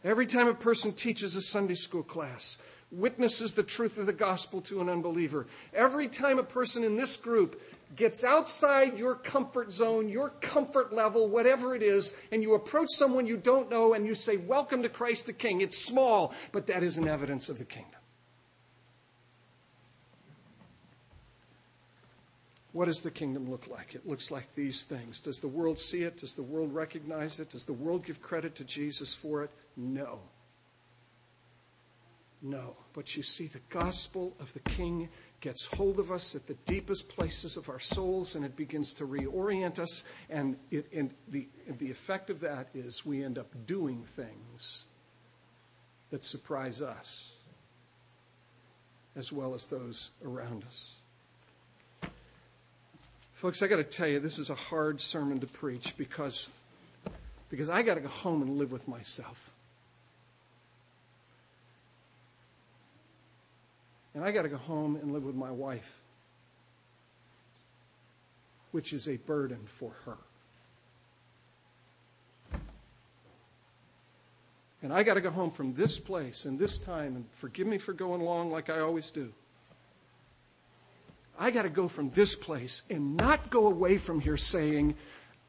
Every 0.03 0.25
time 0.25 0.47
a 0.47 0.53
person 0.53 0.93
teaches 0.93 1.35
a 1.35 1.41
Sunday 1.41 1.75
school 1.75 2.03
class, 2.03 2.57
witnesses 2.93 3.53
the 3.53 3.63
truth 3.63 3.97
of 3.97 4.05
the 4.05 4.13
gospel 4.13 4.61
to 4.61 4.81
an 4.81 4.89
unbeliever. 4.89 5.47
Every 5.73 6.07
time 6.07 6.39
a 6.39 6.43
person 6.43 6.83
in 6.83 6.95
this 6.95 7.17
group 7.17 7.61
gets 7.95 8.23
outside 8.23 8.97
your 8.97 9.15
comfort 9.15 9.71
zone, 9.71 10.09
your 10.09 10.29
comfort 10.41 10.93
level, 10.93 11.27
whatever 11.27 11.75
it 11.75 11.83
is, 11.83 12.13
and 12.31 12.41
you 12.41 12.53
approach 12.53 12.89
someone 12.91 13.27
you 13.27 13.37
don't 13.37 13.69
know 13.69 13.93
and 13.93 14.05
you 14.05 14.15
say, 14.15 14.37
Welcome 14.37 14.83
to 14.83 14.89
Christ 14.89 15.25
the 15.25 15.33
King. 15.33 15.61
It's 15.61 15.83
small, 15.83 16.33
but 16.51 16.67
that 16.67 16.83
is 16.83 16.97
an 16.97 17.07
evidence 17.07 17.49
of 17.49 17.57
the 17.57 17.65
kingdom. 17.65 17.99
What 22.71 22.85
does 22.85 23.03
the 23.03 23.11
kingdom 23.11 23.51
look 23.51 23.67
like? 23.69 23.93
It 23.93 24.07
looks 24.07 24.31
like 24.31 24.55
these 24.55 24.83
things. 24.83 25.21
Does 25.21 25.39
the 25.39 25.47
world 25.47 25.77
see 25.77 26.01
it? 26.01 26.17
Does 26.17 26.33
the 26.33 26.41
world 26.41 26.73
recognize 26.73 27.39
it? 27.39 27.51
Does 27.51 27.65
the 27.65 27.73
world 27.73 28.03
give 28.03 28.19
credit 28.19 28.55
to 28.55 28.63
Jesus 28.63 29.13
for 29.13 29.43
it? 29.43 29.51
No. 29.77 30.19
No. 32.43 32.75
But 32.91 33.15
you 33.15 33.23
see, 33.23 33.47
the 33.47 33.61
gospel 33.69 34.35
of 34.39 34.53
the 34.53 34.59
King 34.59 35.07
gets 35.39 35.65
hold 35.65 35.97
of 35.97 36.11
us 36.11 36.35
at 36.35 36.45
the 36.45 36.55
deepest 36.65 37.07
places 37.07 37.55
of 37.55 37.69
our 37.69 37.79
souls 37.79 38.35
and 38.35 38.43
it 38.43 38.55
begins 38.57 38.93
to 38.95 39.07
reorient 39.07 39.79
us. 39.79 40.03
And, 40.29 40.57
it, 40.69 40.87
and 40.93 41.11
the, 41.29 41.47
and 41.67 41.79
the 41.79 41.89
effect 41.89 42.29
of 42.29 42.41
that 42.41 42.67
is 42.75 43.05
we 43.05 43.23
end 43.23 43.37
up 43.37 43.47
doing 43.65 44.03
things 44.03 44.85
that 46.11 46.23
surprise 46.23 46.81
us 46.81 47.31
as 49.15 49.31
well 49.31 49.53
as 49.53 49.65
those 49.65 50.11
around 50.25 50.65
us. 50.67 50.95
Folks, 53.33 53.61
I 53.61 53.67
got 53.67 53.77
to 53.77 53.83
tell 53.83 54.07
you, 54.07 54.19
this 54.19 54.37
is 54.39 54.49
a 54.49 54.55
hard 54.55 54.99
sermon 54.99 55.39
to 55.39 55.47
preach 55.47 55.95
because, 55.97 56.49
because 57.49 57.69
I 57.69 57.83
got 57.83 57.95
to 57.95 58.01
go 58.01 58.09
home 58.09 58.41
and 58.41 58.57
live 58.57 58.71
with 58.71 58.87
myself. 58.87 59.52
And 64.15 64.23
I 64.23 64.31
got 64.31 64.43
to 64.43 64.49
go 64.49 64.57
home 64.57 64.95
and 64.95 65.11
live 65.11 65.23
with 65.23 65.35
my 65.35 65.51
wife, 65.51 66.01
which 68.71 68.93
is 68.93 69.09
a 69.09 69.17
burden 69.17 69.59
for 69.65 69.91
her. 70.05 70.17
And 74.83 74.93
I 74.93 75.03
got 75.03 75.13
to 75.13 75.21
go 75.21 75.31
home 75.31 75.49
from 75.49 75.73
this 75.73 75.97
place 75.97 76.43
and 76.45 76.59
this 76.59 76.77
time, 76.77 77.15
and 77.15 77.25
forgive 77.31 77.67
me 77.67 77.77
for 77.77 77.93
going 77.93 78.21
long 78.21 78.51
like 78.51 78.69
I 78.69 78.81
always 78.81 79.11
do. 79.11 79.31
I 81.39 81.51
got 81.51 81.63
to 81.63 81.69
go 81.69 81.87
from 81.87 82.11
this 82.11 82.35
place 82.35 82.83
and 82.89 83.17
not 83.17 83.49
go 83.49 83.67
away 83.67 83.97
from 83.97 84.19
here 84.19 84.37
saying, 84.37 84.95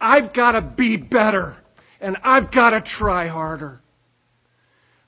I've 0.00 0.32
got 0.32 0.52
to 0.52 0.62
be 0.62 0.96
better 0.96 1.56
and 2.00 2.16
I've 2.22 2.50
got 2.50 2.70
to 2.70 2.80
try 2.80 3.26
harder. 3.26 3.80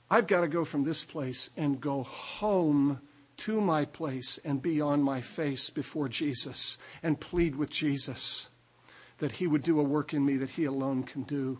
I've 0.09 0.27
got 0.27 0.41
to 0.41 0.47
go 0.47 0.65
from 0.65 0.83
this 0.83 1.03
place 1.03 1.49
and 1.57 1.81
go 1.81 2.03
home 2.03 3.01
to 3.37 3.61
my 3.61 3.85
place 3.85 4.39
and 4.43 4.61
be 4.61 4.81
on 4.81 5.01
my 5.01 5.21
face 5.21 5.69
before 5.69 6.09
Jesus 6.09 6.77
and 7.01 7.19
plead 7.19 7.55
with 7.55 7.69
Jesus 7.69 8.49
that 9.19 9.33
He 9.33 9.47
would 9.47 9.63
do 9.63 9.79
a 9.79 9.83
work 9.83 10.13
in 10.13 10.25
me 10.25 10.37
that 10.37 10.51
He 10.51 10.65
alone 10.65 11.03
can 11.03 11.23
do, 11.23 11.59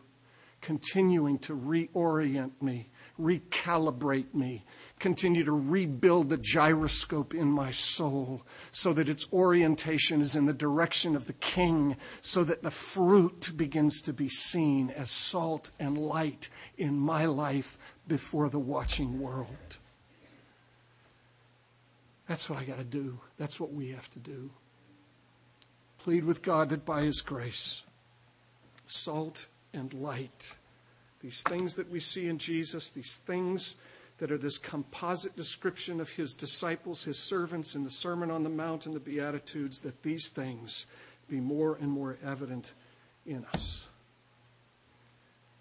continuing 0.61 1.39
to 1.39 1.55
reorient 1.55 2.51
me, 2.61 2.89
recalibrate 3.19 4.33
me, 4.33 4.65
continue 4.99 5.43
to 5.43 5.51
rebuild 5.51 6.29
the 6.29 6.37
gyroscope 6.37 7.33
in 7.33 7.47
my 7.47 7.71
soul 7.71 8.43
so 8.71 8.93
that 8.93 9.09
its 9.09 9.27
orientation 9.31 10.21
is 10.21 10.35
in 10.35 10.45
the 10.45 10.53
direction 10.53 11.15
of 11.15 11.25
the 11.25 11.33
King, 11.33 11.95
so 12.21 12.43
that 12.43 12.63
the 12.63 12.71
fruit 12.71 13.51
begins 13.55 14.01
to 14.01 14.13
be 14.13 14.29
seen 14.29 14.89
as 14.91 15.09
salt 15.09 15.71
and 15.79 15.97
light 15.97 16.49
in 16.77 16.97
my 16.97 17.25
life 17.25 17.77
before 18.07 18.49
the 18.49 18.59
watching 18.59 19.19
world. 19.19 19.77
That's 22.27 22.49
what 22.49 22.59
I 22.59 22.65
got 22.65 22.77
to 22.77 22.83
do. 22.83 23.19
That's 23.37 23.59
what 23.59 23.71
we 23.71 23.89
have 23.89 24.09
to 24.11 24.19
do. 24.19 24.49
Plead 25.99 26.25
with 26.25 26.41
God 26.41 26.69
that 26.69 26.85
by 26.85 27.03
His 27.03 27.21
grace, 27.21 27.83
salt 28.85 29.47
and 29.73 29.93
light, 29.93 30.55
these 31.21 31.41
things 31.43 31.75
that 31.75 31.89
we 31.89 31.99
see 31.99 32.27
in 32.27 32.37
Jesus, 32.37 32.89
these 32.89 33.15
things 33.15 33.75
that 34.19 34.31
are 34.31 34.37
this 34.37 34.57
composite 34.57 35.35
description 35.35 35.99
of 36.01 36.09
His 36.09 36.33
disciples, 36.33 37.03
His 37.03 37.19
servants 37.19 37.75
in 37.75 37.83
the 37.83 37.91
Sermon 37.91 38.31
on 38.31 38.43
the 38.43 38.49
Mount 38.49 38.85
and 38.85 38.95
the 38.95 38.99
Beatitudes, 38.99 39.79
that 39.81 40.03
these 40.03 40.27
things 40.27 40.85
be 41.29 41.39
more 41.39 41.77
and 41.81 41.89
more 41.89 42.17
evident 42.23 42.73
in 43.25 43.45
us. 43.53 43.87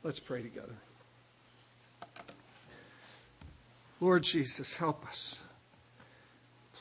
Let's 0.02 0.20
pray 0.20 0.42
together. 0.42 0.76
Lord 4.00 4.22
Jesus, 4.22 4.76
help 4.76 5.06
us 5.08 5.38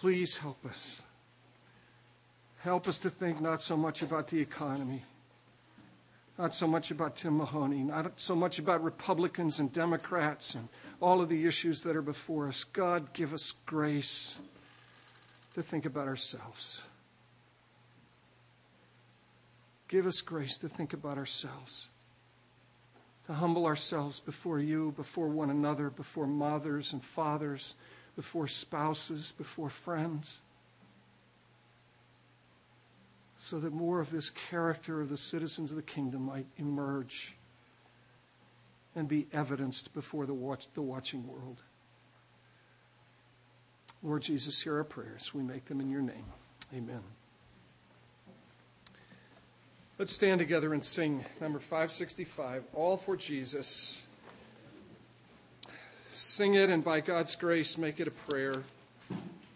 Please 0.06 0.38
help 0.38 0.64
us. 0.68 1.01
Help 2.60 2.88
us 2.88 2.99
to 2.99 3.10
think 3.10 3.41
not 3.41 3.60
so 3.60 3.76
much 3.76 4.03
about 4.03 4.28
the 4.28 4.39
economy, 4.39 5.01
not 6.38 6.53
so 6.53 6.68
much 6.68 6.91
about 6.91 7.16
Tim 7.16 7.38
Mahoney, 7.38 7.80
not 7.80 8.12
so 8.18 8.36
much 8.36 8.60
about 8.60 8.84
Republicans 8.84 9.58
and 9.58 9.74
Democrats 9.74 10.53
and 10.53 10.70
all 11.01 11.22
of 11.22 11.30
the 11.30 11.47
issues 11.47 11.82
that 11.82 11.95
are 11.95 12.03
before 12.03 12.47
us. 12.47 12.66
God, 12.66 13.14
give 13.14 13.34
us 13.34 13.56
grace 13.66 14.38
to 15.56 15.64
think 15.64 15.88
about 15.88 16.08
ourselves. 16.08 16.84
Give 19.88 20.06
us 20.06 20.22
grace 20.22 20.60
to 20.60 20.70
think 20.70 20.93
about 20.93 21.18
ourselves, 21.18 21.88
to 23.26 23.34
humble 23.34 23.66
ourselves 23.66 24.20
before 24.20 24.60
you, 24.60 24.93
before 24.95 25.30
one 25.30 25.49
another, 25.49 25.89
before 25.89 26.28
mothers 26.28 26.93
and 26.93 27.03
fathers, 27.03 27.74
before 28.16 28.47
spouses, 28.47 29.34
before 29.38 29.70
friends, 29.70 30.39
so 33.38 33.59
that 33.59 33.74
more 33.74 33.99
of 33.99 34.09
this 34.09 34.30
character 34.30 35.01
of 35.01 35.09
the 35.09 35.18
citizens 35.18 35.72
of 35.72 35.78
the 35.78 35.84
kingdom 35.84 36.26
might 36.26 36.47
emerge 36.57 37.36
and 38.95 39.07
be 39.07 39.28
evidenced 39.34 39.93
before 39.93 40.26
the, 40.26 40.34
watch, 40.34 40.68
the 40.74 40.82
watching 40.82 41.28
world. 41.28 41.61
Lord 44.01 44.22
Jesus, 44.22 44.61
hear 44.61 44.78
our 44.78 44.84
prayers. 44.84 45.34
We 45.34 45.43
make 45.43 45.66
them 45.66 45.82
in 45.82 45.89
your 45.89 46.01
name. 46.01 46.26
Amen. 46.74 47.01
Let's 49.97 50.11
stand 50.11 50.39
together 50.39 50.74
and 50.74 50.84
sing 50.84 51.24
number 51.39 51.59
565, 51.59 52.63
All 52.74 52.97
for 52.97 53.16
Jesus. 53.16 54.01
Sing 56.16 56.53
it, 56.53 56.70
and 56.70 56.82
by 56.82 57.01
God's 57.01 57.36
grace, 57.36 57.78
make 57.78 57.99
it 57.99 58.07
a 58.07 58.11
prayer, 58.11 58.63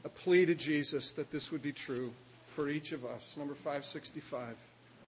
a 0.04 0.10
plea 0.10 0.46
to 0.46 0.54
Jesus 0.54 1.14
that 1.14 1.32
this 1.32 1.54
would 1.54 1.64
be 1.64 1.72
true 1.72 2.12
for 2.50 2.68
each 2.68 2.92
of 2.92 3.06
us. 3.06 3.38
Number 3.38 3.54
565. 3.54 4.58